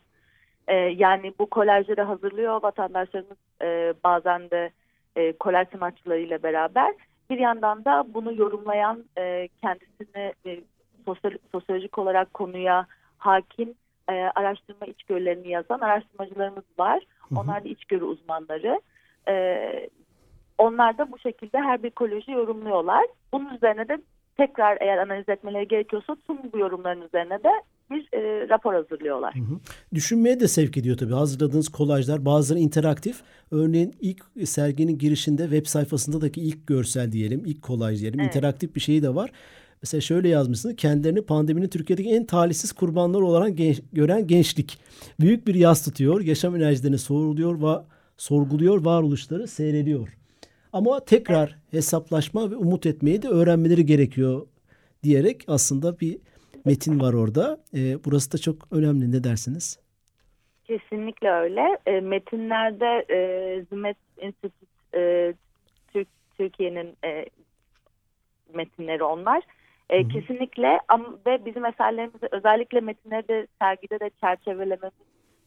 E, 0.68 0.74
yani 0.74 1.34
bu 1.38 1.46
kolajları 1.46 2.02
hazırlıyor 2.02 2.62
vatandaşlarımız 2.62 3.38
e, 3.62 3.94
bazen 4.04 4.50
de 4.50 4.70
e, 5.16 5.32
kolaj 5.32 5.68
sanatçılarıyla 5.72 6.42
beraber. 6.42 6.94
Bir 7.30 7.38
yandan 7.38 7.84
da 7.84 8.06
bunu 8.14 8.34
yorumlayan 8.34 9.04
e, 9.18 9.48
kendisini 9.60 10.32
e, 10.46 10.60
sosyal, 11.04 11.32
sosyolojik 11.52 11.98
olarak 11.98 12.34
konuya 12.34 12.86
hakim 13.18 13.74
e, 14.08 14.12
araştırma 14.12 14.86
içgörülerini 14.86 15.48
yazan 15.48 15.80
araştırmacılarımız 15.80 16.64
var. 16.78 17.02
Hı 17.28 17.34
hı. 17.34 17.40
Onlar 17.40 17.64
da 17.64 17.68
içgörü 17.68 18.04
uzmanları. 18.04 18.80
E, 19.28 19.34
onlar 20.58 20.98
da 20.98 21.12
bu 21.12 21.18
şekilde 21.18 21.58
her 21.58 21.82
bir 21.82 21.90
koleji 21.90 22.30
yorumluyorlar. 22.30 23.06
Bunun 23.32 23.54
üzerine 23.54 23.88
de 23.88 23.98
tekrar 24.36 24.78
eğer 24.80 24.98
analiz 24.98 25.28
etmeleri 25.28 25.68
gerekiyorsa 25.68 26.16
tüm 26.26 26.36
bu 26.52 26.58
yorumların 26.58 27.02
üzerine 27.02 27.38
de 27.42 27.50
bir 27.90 28.08
e, 28.12 28.48
rapor 28.48 28.74
hazırlıyorlar. 28.74 29.34
Hı 29.34 29.38
hı. 29.38 29.58
Düşünmeye 29.94 30.40
de 30.40 30.48
sevk 30.48 30.76
ediyor 30.76 30.96
tabii. 30.96 31.14
Hazırladığınız 31.14 31.68
kolajlar 31.68 32.24
bazıları 32.24 32.60
interaktif. 32.60 33.22
Örneğin 33.50 33.94
ilk 34.00 34.24
serginin 34.44 34.98
girişinde 34.98 35.42
web 35.42 35.66
sayfasındaki 35.66 36.40
ilk 36.40 36.66
görsel 36.66 37.12
diyelim, 37.12 37.42
ilk 37.46 37.62
kolaj 37.62 38.00
diyelim, 38.00 38.20
evet. 38.20 38.28
interaktif 38.36 38.74
bir 38.74 38.80
şey 38.80 39.02
de 39.02 39.14
var. 39.14 39.30
Mesela 39.84 40.00
şöyle 40.00 40.28
yazmışsınız. 40.28 40.76
Kendilerini 40.76 41.22
pandeminin 41.22 41.68
Türkiye'deki 41.68 42.10
en 42.10 42.24
talihsiz 42.24 42.72
kurbanları 42.72 43.24
olarak 43.24 43.56
genç, 43.56 43.80
gören 43.92 44.26
gençlik. 44.26 44.78
Büyük 45.20 45.46
bir 45.46 45.54
yas 45.54 45.84
tutuyor. 45.84 46.20
Yaşam 46.20 46.56
enerjilerini 46.56 46.98
soruluyor 46.98 47.62
ve 47.62 47.82
sorguluyor. 48.16 48.84
Varoluşları 48.84 49.46
seyrediyor. 49.46 50.08
Ama 50.72 51.04
tekrar 51.04 51.58
hesaplaşma 51.70 52.50
ve 52.50 52.56
umut 52.56 52.86
etmeyi 52.86 53.22
de 53.22 53.28
öğrenmeleri 53.28 53.86
gerekiyor 53.86 54.46
diyerek 55.02 55.44
aslında 55.48 56.00
bir 56.00 56.18
metin 56.64 57.00
var 57.00 57.12
orada. 57.12 57.60
E, 57.74 58.04
burası 58.04 58.32
da 58.32 58.38
çok 58.38 58.56
önemli. 58.72 59.12
Ne 59.12 59.24
dersiniz? 59.24 59.78
Kesinlikle 60.64 61.30
öyle. 61.30 61.78
E, 61.86 62.00
metinlerde 62.00 63.04
e, 63.10 63.18
Zimet 63.70 63.96
Institute 64.22 64.66
e, 64.94 65.34
Türk, 65.92 66.08
Türkiye'nin 66.38 66.96
e, 67.04 67.26
metinleri 68.54 69.04
onlar. 69.04 69.42
E, 69.90 70.02
hı 70.02 70.04
hı. 70.04 70.08
Kesinlikle 70.08 70.80
ama, 70.88 71.18
ve 71.26 71.44
bizim 71.44 71.64
eserlerimizi 71.64 72.28
özellikle 72.30 72.80
metinleri 72.80 73.28
de 73.28 73.46
sergide 73.62 74.00
de 74.00 74.10
çerçevelememiz 74.20 74.94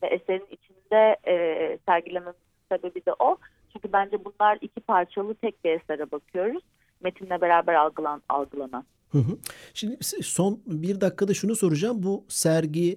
ve 0.03 0.07
eserin 0.07 0.47
içinde 0.51 1.17
e, 1.27 1.77
sergilememiz 1.85 2.35
sebebi 2.71 3.05
de 3.05 3.13
o. 3.19 3.37
Çünkü 3.73 3.93
bence 3.93 4.25
bunlar 4.25 4.57
iki 4.61 4.79
parçalı 4.79 5.35
tek 5.35 5.65
bir 5.65 5.71
esere 5.71 6.11
bakıyoruz. 6.11 6.63
Metinle 7.03 7.41
beraber 7.41 7.73
algılan, 7.73 8.21
algılanan. 8.29 8.85
Hı 9.11 9.17
hı. 9.17 9.37
Şimdi 9.73 9.97
son 10.21 10.59
bir 10.65 11.01
dakikada 11.01 11.33
şunu 11.33 11.55
soracağım. 11.55 12.03
Bu 12.03 12.25
sergiye 12.27 12.95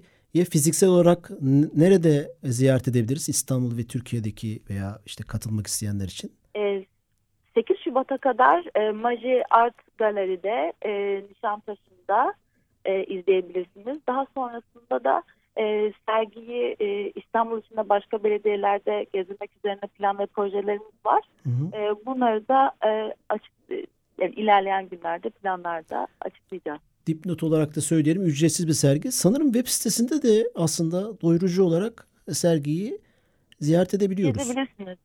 fiziksel 0.51 0.89
olarak 0.89 1.31
nerede 1.77 2.33
ziyaret 2.45 2.89
edebiliriz? 2.89 3.29
İstanbul 3.29 3.77
ve 3.77 3.87
Türkiye'deki 3.87 4.63
veya 4.71 4.99
işte 5.07 5.25
katılmak 5.27 5.67
isteyenler 5.67 6.05
için? 6.05 6.33
E, 6.57 6.85
8 7.55 7.77
Şubat'a 7.85 8.19
kadar 8.19 8.65
e, 8.75 8.91
Maji 8.91 9.43
Art 9.51 9.99
Galeri'de 9.99 10.73
e, 10.83 11.23
Nişantaşı'nda 11.31 12.35
e, 12.85 13.05
izleyebilirsiniz. 13.05 13.99
Daha 14.09 14.27
sonrasında 14.35 15.05
da 15.05 15.23
e, 15.59 15.93
sergiyi 16.09 16.77
e, 16.81 17.11
İstanbul 17.11 17.59
içinde 17.59 17.89
başka 17.89 18.25
belediyelerde 18.25 19.07
gezmek 19.13 19.51
üzerine 19.57 19.89
plan 19.99 20.19
ve 20.19 20.27
projelerimiz 20.27 21.05
var. 21.07 21.23
Hı 21.43 21.51
hı. 21.51 21.77
E, 21.77 22.07
bunları 22.07 22.49
da 22.49 22.73
e, 22.87 23.15
açık 23.29 23.53
yani 24.21 24.35
ilerleyen 24.35 24.89
günlerde 24.89 25.31
planlarda 25.31 26.07
açıklayacağız. 26.21 26.81
Dipnot 27.07 27.43
olarak 27.43 27.77
da 27.77 27.81
söyleyelim 27.81 28.23
ücretsiz 28.23 28.69
bir 28.69 28.73
sergi. 28.73 29.13
Sanırım 29.13 29.53
web 29.53 29.67
sitesinde 29.67 30.23
de 30.23 30.51
aslında 30.55 31.21
doyurucu 31.21 31.65
olarak 31.65 32.09
sergiyi 32.33 32.99
ziyaret 33.61 33.95
edebiliyoruz. 33.95 34.51
Edebilirsiniz. 34.51 34.99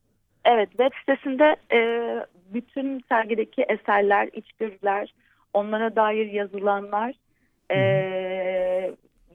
Evet 0.44 0.70
web 0.70 0.90
sitesinde 1.00 1.56
e, 1.72 1.78
bütün 2.54 3.00
sergideki 3.08 3.62
eserler, 3.62 4.28
içgörüler, 4.32 5.14
onlara 5.54 5.96
dair 5.96 6.26
yazılanlar 6.26 7.14
e, 7.70 7.78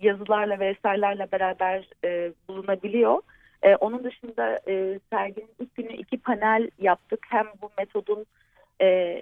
yazılarla 0.02 0.60
ve 0.60 0.68
eserlerle 0.68 1.28
beraber 1.32 1.90
e, 2.04 2.32
bulunabiliyor. 2.48 3.22
E, 3.64 3.76
onun 3.76 4.04
dışında 4.04 4.60
e, 4.68 5.00
serginin 5.10 5.50
ilk 5.60 5.76
günü 5.76 5.94
iki 5.94 6.18
panel 6.18 6.70
yaptık. 6.80 7.20
Hem 7.30 7.46
bu 7.62 7.72
metodun 7.78 8.26
e, 8.82 9.22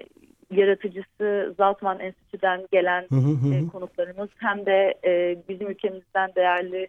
yaratıcısı 0.50 1.54
Zaltman 1.56 2.00
Enstitü'den 2.00 2.66
gelen 2.72 3.06
hı 3.08 3.16
hı 3.16 3.48
hı. 3.48 3.54
E, 3.54 3.68
konuklarımız 3.72 4.28
hem 4.36 4.66
de 4.66 4.94
e, 5.04 5.36
bizim 5.48 5.70
ülkemizden 5.70 6.34
değerli 6.36 6.88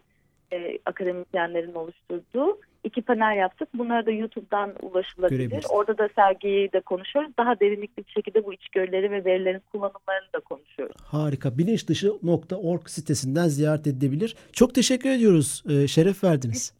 e, 0.52 0.78
akademisyenlerin 0.86 1.74
oluşturduğu 1.74 2.58
iki 2.84 3.02
panel 3.02 3.36
yaptık. 3.36 3.68
Bunlara 3.74 4.06
da 4.06 4.10
YouTube'dan 4.10 4.72
ulaşılabilir. 4.82 5.64
Orada 5.70 5.98
da 5.98 6.08
sergiyi 6.14 6.72
de 6.72 6.80
konuşuyoruz. 6.80 7.32
Daha 7.38 7.60
derinlikli 7.60 8.06
bir 8.06 8.10
şekilde 8.10 8.44
bu 8.44 8.52
içgörüleri 8.54 9.10
ve 9.10 9.24
verilerin 9.24 9.62
kullanımlarını 9.72 10.32
da 10.34 10.40
konuşuyoruz. 10.40 10.96
Harika. 11.04 11.58
Bilinçdışı.org 11.58 12.88
sitesinden 12.88 13.48
ziyaret 13.48 13.86
edilebilir. 13.86 14.36
Çok 14.52 14.74
teşekkür 14.74 15.10
ediyoruz. 15.10 15.62
Ee, 15.68 15.88
şeref 15.88 16.24
verdiniz. 16.24 16.74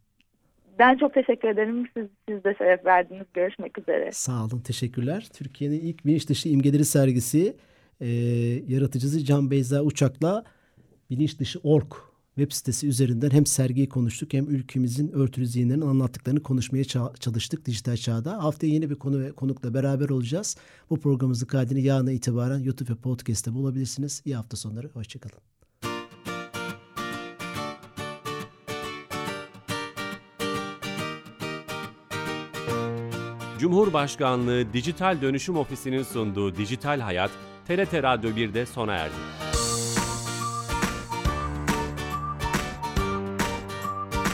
Ben 0.79 0.97
çok 0.97 1.13
teşekkür 1.13 1.47
ederim. 1.47 1.87
Siz, 1.97 2.07
siz 2.29 2.43
de 2.43 2.55
şeref 2.57 2.85
verdiniz. 2.85 3.25
Görüşmek 3.33 3.77
üzere. 3.77 4.11
Sağ 4.11 4.45
olun. 4.45 4.59
Teşekkürler. 4.59 5.27
Türkiye'nin 5.33 5.79
ilk 5.79 6.05
bilinç 6.05 6.29
dışı 6.29 6.49
imgeleri 6.49 6.85
sergisi 6.85 7.57
e, 8.01 8.07
yaratıcısı 8.67 9.23
Can 9.23 9.51
Beyza 9.51 9.81
Uçak'la 9.81 10.43
bilinç 11.09 11.39
dışı 11.39 11.59
org 11.63 11.93
web 12.35 12.51
sitesi 12.51 12.87
üzerinden 12.87 13.29
hem 13.29 13.45
sergiyi 13.45 13.89
konuştuk 13.89 14.33
hem 14.33 14.49
ülkemizin 14.49 15.11
örtülü 15.11 15.47
zihinlerinin 15.47 15.85
anlattıklarını 15.85 16.43
konuşmaya 16.43 16.83
çalıştık 17.19 17.65
dijital 17.65 17.97
çağda. 17.97 18.43
Haftaya 18.43 18.73
yeni 18.73 18.89
bir 18.89 18.95
konu 18.95 19.19
ve 19.19 19.31
konukla 19.31 19.73
beraber 19.73 20.09
olacağız. 20.09 20.57
Bu 20.89 20.99
programımızın 20.99 21.47
kaydını 21.47 21.79
yarına 21.79 22.11
itibaren 22.11 22.59
YouTube 22.59 22.91
ve 22.91 22.95
Podcast'te 22.95 23.53
bulabilirsiniz. 23.53 24.21
İyi 24.25 24.35
hafta 24.35 24.57
sonları. 24.57 24.89
Hoşçakalın. 24.93 25.39
Cumhurbaşkanlığı 33.59 34.73
Dijital 34.73 35.21
Dönüşüm 35.21 35.57
Ofisi'nin 35.57 36.03
sunduğu 36.03 36.55
Dijital 36.55 36.99
Hayat, 36.99 37.31
TRT 37.67 37.93
Radyo 37.93 38.29
1'de 38.29 38.65
sona 38.65 38.93
erdi. 38.93 39.42